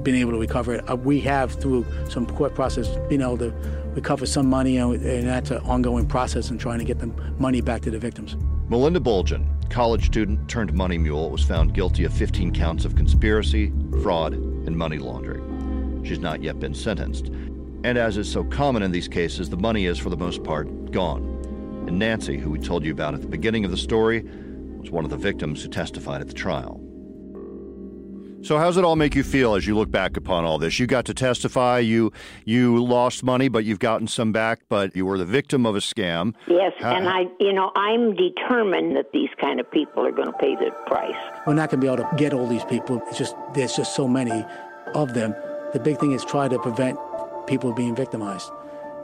been 0.04 0.16
able 0.16 0.32
to 0.32 0.40
recover 0.40 0.76
it. 0.76 0.90
Uh, 0.90 0.96
we 0.96 1.20
have, 1.22 1.54
through 1.54 1.86
some 2.10 2.26
court 2.26 2.54
process, 2.56 2.88
been 3.10 3.22
able 3.22 3.38
to 3.38 3.52
recover 3.96 4.26
some 4.26 4.48
money, 4.50 4.78
and, 4.78 5.28
that's 5.28 5.52
an 5.52 5.58
ongoing 5.60 6.06
process 6.06 6.50
in 6.50 6.58
trying 6.58 6.80
to 6.80 6.86
get 6.86 7.00
the 7.00 7.08
money 7.38 7.62
back 7.62 7.82
to 7.82 7.92
the 7.92 8.00
victims. 8.00 8.36
Melinda 8.70 9.00
Bulgin, 9.00 9.46
college 9.70 10.06
student 10.06 10.50
turned 10.50 10.74
money 10.74 10.98
mule, 10.98 11.30
was 11.30 11.44
found 11.44 11.74
guilty 11.74 12.04
of 12.04 12.14
15 12.14 12.52
counts 12.54 12.86
of 12.86 12.96
conspiracy, 12.96 13.72
fraud, 14.02 14.34
and 14.34 14.78
money 14.78 14.98
laundering. 14.98 16.04
She's 16.04 16.20
not 16.20 16.42
yet 16.42 16.60
been 16.60 16.74
sentenced. 16.74 17.28
And 17.84 17.98
as 17.98 18.18
is 18.18 18.32
so 18.32 18.44
common 18.46 18.82
in 18.84 18.92
these 18.92 19.08
cases, 19.08 19.50
the 19.50 19.58
money 19.58 19.86
is, 19.86 20.00
for 20.00 20.10
the 20.10 20.18
most 20.18 20.44
part, 20.44 20.92
gone. 20.92 21.24
And 21.88 22.00
Nancy, 22.00 22.38
who 22.38 22.50
we 22.50 22.60
told 22.60 22.86
you 22.86 22.94
about 22.94 23.14
at 23.14 23.22
the 23.22 23.28
beginning 23.28 23.66
of 23.66 23.72
the 23.72 23.78
story, 23.78 24.24
was 24.80 24.90
one 24.90 25.04
of 25.04 25.12
the 25.12 25.18
victims 25.18 25.62
who 25.62 25.70
testified 25.70 26.22
at 26.22 26.28
the 26.28 26.34
trial. 26.34 26.83
So 28.44 28.58
how 28.58 28.66
does 28.66 28.76
it 28.76 28.84
all 28.84 28.98
make 28.98 29.16
you 29.16 29.24
feel 29.24 29.56
as 29.56 29.66
you 29.66 29.74
look 29.74 29.90
back 29.90 30.18
upon 30.18 30.44
all 30.44 30.58
this? 30.58 30.78
You 30.78 30.86
got 30.86 31.06
to 31.06 31.14
testify. 31.14 31.80
You 31.80 32.12
you 32.44 32.84
lost 32.84 33.24
money, 33.24 33.48
but 33.48 33.64
you've 33.64 33.80
gotten 33.80 34.06
some 34.06 34.34
back. 34.34 34.60
But 34.68 34.94
you 34.98 35.06
were 35.06 35.18
the 35.18 35.26
victim 35.26 35.66
of 35.66 35.78
a 35.78 35.80
scam. 35.80 36.34
Yes, 36.48 36.74
how, 36.80 36.94
and 36.94 37.08
I, 37.08 37.28
you 37.40 37.54
know, 37.54 37.72
I'm 37.78 38.18
determined 38.18 38.98
that 38.98 39.14
these 39.14 39.30
kind 39.40 39.62
of 39.62 39.72
people 39.72 40.06
are 40.06 40.12
going 40.12 40.28
to 40.28 40.38
pay 40.38 40.56
the 40.56 40.72
price. 40.88 41.16
We're 41.48 41.54
not 41.54 41.70
going 41.70 41.80
to 41.80 41.88
be 41.88 41.88
able 41.88 42.04
to 42.04 42.16
get 42.18 42.34
all 42.34 42.46
these 42.46 42.66
people. 42.66 43.02
It's 43.08 43.18
just 43.18 43.34
there's 43.54 43.78
just 43.78 43.96
so 43.96 44.10
many 44.10 44.44
of 44.94 45.14
them. 45.14 45.34
The 45.72 45.80
big 45.80 45.98
thing 45.98 46.12
is 46.12 46.26
try 46.26 46.50
to 46.50 46.60
prevent 46.60 47.00
people 47.48 47.72
being 47.72 47.96
victimized. 47.96 48.52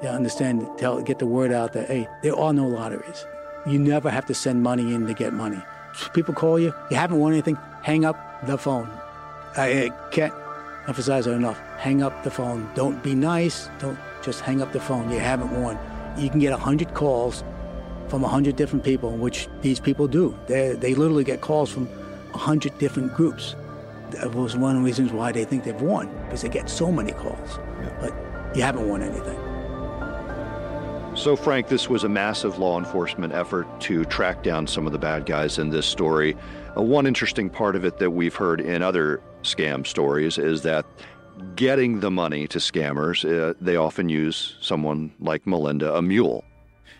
You 0.03 0.09
understand? 0.09 0.67
Tell, 0.77 1.01
get 1.01 1.19
the 1.19 1.25
word 1.25 1.53
out 1.53 1.71
that 1.73 1.87
hey, 1.87 2.09
there 2.23 2.35
are 2.35 2.51
no 2.51 2.67
lotteries. 2.67 3.25
You 3.65 3.79
never 3.79 4.09
have 4.09 4.25
to 4.25 4.33
send 4.33 4.63
money 4.63 4.93
in 4.93 5.07
to 5.07 5.13
get 5.13 5.31
money. 5.31 5.61
People 6.13 6.33
call 6.33 6.59
you, 6.59 6.73
you 6.91 6.97
haven't 6.97 7.19
won 7.19 7.31
anything. 7.31 7.57
Hang 7.83 8.03
up 8.03 8.17
the 8.45 8.57
phone 8.57 8.89
I 9.55 9.91
can't 10.11 10.33
emphasize 10.87 11.27
it 11.27 11.31
enough. 11.31 11.59
Hang 11.77 12.01
up 12.01 12.23
the 12.23 12.31
phone. 12.31 12.69
Don't 12.75 13.01
be 13.03 13.15
nice. 13.15 13.69
Don't 13.79 13.97
just 14.21 14.41
hang 14.41 14.61
up 14.61 14.71
the 14.73 14.79
phone. 14.79 15.09
You 15.09 15.19
haven't 15.19 15.51
won. 15.51 15.77
You 16.17 16.29
can 16.29 16.39
get 16.39 16.51
100 16.51 16.93
calls 16.93 17.43
from 18.07 18.21
100 18.23 18.55
different 18.55 18.83
people, 18.83 19.11
which 19.11 19.47
these 19.61 19.79
people 19.79 20.07
do. 20.07 20.37
They, 20.47 20.73
they 20.73 20.95
literally 20.95 21.23
get 21.23 21.41
calls 21.41 21.69
from 21.69 21.85
100 22.31 22.77
different 22.77 23.13
groups. 23.13 23.55
That 24.11 24.33
was 24.33 24.57
one 24.57 24.75
of 24.75 24.81
the 24.81 24.85
reasons 24.85 25.11
why 25.11 25.31
they 25.31 25.45
think 25.45 25.63
they've 25.63 25.79
won, 25.79 26.09
because 26.23 26.41
they 26.41 26.49
get 26.49 26.69
so 26.69 26.91
many 26.91 27.11
calls. 27.11 27.59
Yeah. 27.81 27.97
But 28.01 28.57
you 28.57 28.63
haven't 28.63 28.89
won 28.89 29.03
anything. 29.03 29.37
So, 31.15 31.35
Frank, 31.35 31.67
this 31.67 31.89
was 31.89 32.03
a 32.03 32.09
massive 32.09 32.59
law 32.59 32.79
enforcement 32.79 33.33
effort 33.33 33.67
to 33.81 34.05
track 34.05 34.41
down 34.41 34.67
some 34.67 34.85
of 34.85 34.93
the 34.93 34.99
bad 34.99 35.25
guys 35.25 35.59
in 35.59 35.69
this 35.69 35.85
story. 35.85 36.35
Uh, 36.77 36.81
one 36.81 37.05
interesting 37.05 37.49
part 37.49 37.75
of 37.75 37.83
it 37.83 37.97
that 37.97 38.11
we've 38.11 38.35
heard 38.35 38.61
in 38.61 38.81
other 38.81 39.21
scam 39.43 39.85
stories 39.85 40.37
is 40.37 40.61
that 40.63 40.85
getting 41.55 41.99
the 41.99 42.11
money 42.11 42.47
to 42.47 42.59
scammers, 42.59 43.23
uh, 43.23 43.53
they 43.61 43.75
often 43.75 44.09
use 44.09 44.57
someone 44.61 45.11
like 45.19 45.45
Melinda, 45.47 45.95
a 45.95 46.01
mule. 46.01 46.43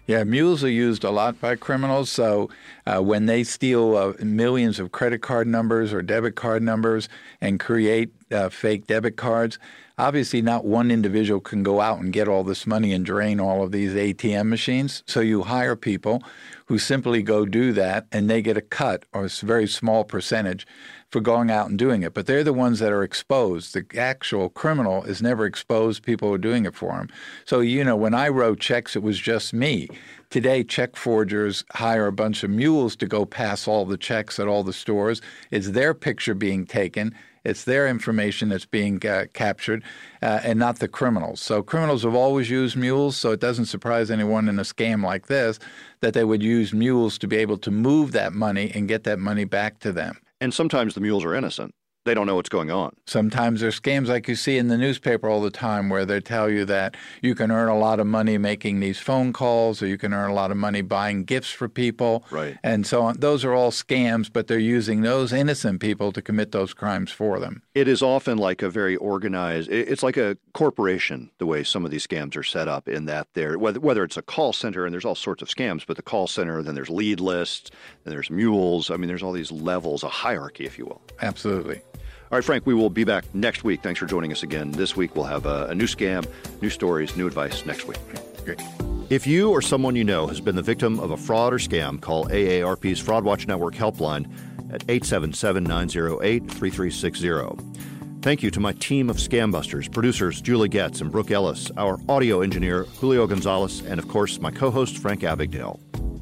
Yeah, 0.08 0.24
mules 0.24 0.64
are 0.64 0.70
used 0.70 1.04
a 1.04 1.12
lot 1.12 1.40
by 1.40 1.56
criminals. 1.56 2.10
So 2.10 2.50
uh, 2.88 3.00
when 3.00 3.28
they 3.28 3.44
steal 3.44 3.96
uh, 3.96 4.14
millions 4.24 4.80
of 4.80 4.92
credit 4.92 5.22
card 5.22 5.48
numbers 5.48 5.94
or 5.94 6.02
debit 6.02 6.36
card 6.36 6.64
numbers 6.64 7.08
and 7.42 7.60
create 7.60 8.10
uh, 8.32 8.50
fake 8.50 8.88
debit 8.88 9.18
cards, 9.18 9.60
obviously 10.00 10.42
not 10.42 10.66
one 10.66 10.90
individual 10.90 11.40
can 11.40 11.62
go 11.62 11.80
out 11.80 12.00
and 12.00 12.12
get 12.12 12.28
all 12.28 12.44
this 12.44 12.66
money 12.66 12.92
and 12.92 13.06
drain 13.06 13.40
all 13.40 13.62
of 13.62 13.72
these 13.72 13.94
ATM 13.94 14.48
machines. 14.48 15.04
So 15.06 15.20
you 15.20 15.44
hire 15.44 15.76
people 15.76 16.24
who 16.66 16.80
simply 16.80 17.22
go 17.22 17.46
do 17.46 17.72
that 17.74 18.08
and 18.12 18.28
they 18.28 18.42
get 18.42 18.58
a 18.58 18.62
cut 18.62 19.04
or 19.14 19.26
a 19.26 19.30
very 19.46 19.68
small 19.68 20.04
percentage 20.04 20.66
for 21.10 21.20
going 21.20 21.50
out 21.50 21.70
and 21.70 21.80
doing 21.80 22.04
it. 22.04 22.14
But 22.14 22.26
they're 22.26 22.44
the 22.44 22.54
ones 22.54 22.80
that 22.80 22.92
are 22.92 23.04
exposed. 23.04 23.74
The 23.74 23.86
actual 24.00 24.50
criminal 24.50 25.04
is 25.04 25.22
never 25.22 25.46
exposed 25.46 26.04
people 26.04 26.34
are 26.34 26.38
doing 26.38 26.66
it 26.66 26.76
for 26.76 26.98
him. 27.00 27.10
So, 27.46 27.60
you 27.62 27.84
know, 27.84 27.96
when 27.96 28.14
I 28.14 28.30
wrote 28.30 28.60
checks, 28.60 28.96
it 28.96 29.04
was 29.04 29.20
just 29.20 29.54
me. 29.54 29.88
Today, 30.30 30.64
check 30.64 30.96
forgers 30.96 31.64
hire 31.72 32.06
a 32.06 32.12
bunch 32.12 32.44
of 32.44 32.52
mules 32.52 32.96
to 32.98 33.08
go 33.08 33.26
pass 33.26 33.68
all 33.68 33.86
the 33.86 33.98
checks 33.98 34.40
at 34.40 34.48
all 34.48 34.64
the 34.64 34.74
stores. 34.74 35.22
It's 35.50 35.72
their 35.72 35.96
picture 35.96 36.36
being 36.36 36.68
taken. 36.68 37.16
It's 37.44 37.64
their 37.64 37.88
information 37.88 38.50
that's 38.50 38.66
being 38.66 39.04
uh, 39.06 39.26
captured 39.34 39.84
uh, 40.22 40.42
and 40.44 40.60
not 40.60 40.80
the 40.80 40.88
criminals. 40.88 41.42
So 41.42 41.64
criminals 41.64 42.04
have 42.04 42.14
always 42.14 42.50
used 42.50 42.76
mules, 42.76 43.18
so 43.18 43.32
it 43.32 43.40
doesn't 43.40 43.66
surprise 43.66 44.12
anyone 44.12 44.50
in 44.50 44.60
a 44.60 44.64
scam 44.64 45.04
like 45.04 45.28
this 45.28 45.58
that 46.02 46.14
they 46.14 46.24
would 46.24 46.44
use 46.44 46.74
mules 46.74 47.18
to 47.18 47.28
be 47.28 47.38
able 47.38 47.58
to 47.58 47.72
move 47.72 48.12
that 48.12 48.34
money 48.34 48.72
and 48.76 48.88
get 48.88 49.06
that 49.06 49.20
money 49.20 49.46
back 49.46 49.80
to 49.80 49.92
them. 49.92 50.20
And 50.42 50.54
sometimes 50.54 50.94
the 50.94 51.02
mules 51.02 51.26
are 51.26 51.36
innocent. 51.36 51.74
They 52.10 52.16
don't 52.16 52.26
know 52.26 52.34
what's 52.34 52.50
going 52.50 52.72
on. 52.72 52.96
Sometimes 53.06 53.62
there's 53.62 53.80
scams 53.80 54.08
like 54.08 54.28
you 54.28 54.36
see 54.36 54.58
in 54.58 54.68
the 54.68 54.80
newspaper 54.80 55.30
all 55.30 55.42
the 55.42 55.52
time 55.52 55.90
where 55.90 56.08
they 56.08 56.20
tell 56.20 56.50
you 56.50 56.66
that 56.66 56.98
you 57.22 57.36
can 57.36 57.52
earn 57.52 57.70
a 57.70 57.78
lot 57.78 58.00
of 58.00 58.08
money 58.08 58.40
making 58.40 58.80
these 58.80 58.98
phone 58.98 59.32
calls 59.32 59.84
or 59.84 59.86
you 59.86 59.96
can 59.96 60.12
earn 60.12 60.32
a 60.32 60.34
lot 60.34 60.50
of 60.50 60.58
money 60.58 60.82
buying 60.82 61.24
gifts 61.24 61.52
for 61.52 61.70
people. 61.70 62.26
Right. 62.32 62.58
And 62.64 62.88
so 62.88 63.04
on. 63.04 63.20
Those 63.20 63.46
are 63.46 63.54
all 63.54 63.70
scams, 63.70 64.28
but 64.34 64.48
they're 64.48 64.58
using 64.58 65.02
those 65.02 65.32
innocent 65.32 65.82
people 65.82 66.12
to 66.14 66.20
commit 66.20 66.52
those 66.52 66.74
crimes 66.74 67.12
for 67.12 67.40
them. 67.40 67.62
It 67.76 67.88
is 67.88 68.02
often 68.02 68.40
like 68.40 68.64
a 68.64 68.72
very 68.72 68.96
organized, 68.96 69.70
it's 69.70 70.02
like 70.02 70.18
a 70.18 70.36
corporation, 70.54 71.30
the 71.38 71.46
way 71.46 71.64
some 71.64 71.86
of 71.86 71.92
these 71.92 72.08
scams 72.08 72.36
are 72.36 72.42
set 72.42 72.68
up, 72.68 72.88
in 72.88 73.06
that 73.06 73.28
they're, 73.36 73.60
whether, 73.60 73.80
whether 73.80 74.04
it's 74.04 74.18
a 74.18 74.24
call 74.24 74.52
center, 74.52 74.84
and 74.84 74.92
there's 74.92 75.06
all 75.06 75.14
sorts 75.14 75.44
of 75.44 75.48
scams, 75.48 75.86
but 75.86 75.96
the 75.96 76.02
call 76.02 76.26
center, 76.26 76.64
then 76.64 76.74
there's 76.74 76.90
lead 76.90 77.20
lists, 77.20 77.70
then 78.04 78.12
there's 78.16 78.32
mules. 78.32 78.90
I 78.90 78.98
mean, 78.98 79.08
there's 79.08 79.22
all 79.22 79.32
these 79.32 79.52
levels, 79.52 80.02
a 80.02 80.10
hierarchy, 80.10 80.66
if 80.66 80.80
you 80.80 80.88
will. 80.88 81.04
Absolutely. 81.22 81.84
All 82.32 82.38
right, 82.38 82.46
Frank, 82.46 82.68
we 82.68 82.76
will 82.76 82.92
be 82.92 83.04
back 83.04 83.26
next 83.34 83.64
week. 83.64 83.82
Thanks 83.82 84.00
for 84.00 84.06
joining 84.06 84.32
us 84.32 84.44
again. 84.44 84.70
This 84.70 84.96
week 84.96 85.16
we'll 85.16 85.26
have 85.26 85.48
a, 85.48 85.66
a 85.66 85.76
new 85.76 85.88
scam, 85.88 86.28
new 86.62 86.70
stories, 86.70 87.16
new 87.18 87.26
advice 87.26 87.66
next 87.66 87.88
week. 87.88 87.98
Great. 88.46 88.62
If 89.10 89.26
you 89.26 89.50
or 89.50 89.64
someone 89.64 89.96
you 89.96 90.04
know 90.04 90.28
has 90.28 90.40
been 90.40 90.56
the 90.56 90.62
victim 90.62 91.00
of 91.00 91.10
a 91.10 91.18
fraud 91.18 91.54
or 91.54 91.58
scam, 91.58 92.00
call 92.00 92.28
AARP's 92.28 93.00
Fraud 93.00 93.24
Watch 93.24 93.48
Network 93.48 93.74
helpline 93.74 94.26
at 94.72 94.84
877 94.88 95.64
908 95.64 96.52
3360. 96.52 97.80
Thank 98.22 98.44
you 98.44 98.52
to 98.52 98.60
my 98.60 98.74
team 98.74 99.10
of 99.10 99.18
scam 99.18 99.52
busters, 99.52 99.88
producers 99.88 100.40
Julie 100.40 100.70
Getz 100.70 101.02
and 101.02 101.12
Brooke 101.12 101.32
Ellis, 101.32 101.72
our 101.78 102.00
audio 102.08 102.42
engineer 102.42 102.84
Julio 103.00 103.26
Gonzalez, 103.26 103.84
and 103.88 103.98
of 103.98 104.08
course 104.08 104.40
my 104.40 104.52
co-host 104.52 105.00
Frank 105.00 105.22
Abagnale. 105.22 105.80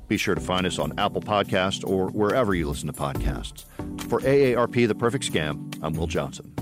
Be 0.07 0.17
sure 0.17 0.35
to 0.35 0.41
find 0.41 0.65
us 0.65 0.79
on 0.79 0.97
Apple 0.97 1.21
Podcast 1.21 1.87
or 1.87 2.07
wherever 2.09 2.55
you 2.55 2.67
listen 2.67 2.87
to 2.87 2.93
podcasts. 2.93 3.65
For 4.09 4.19
AARP 4.21 4.87
The 4.87 4.95
Perfect 4.95 5.31
Scam, 5.31 5.77
I'm 5.81 5.93
Will 5.93 6.07
Johnson. 6.07 6.53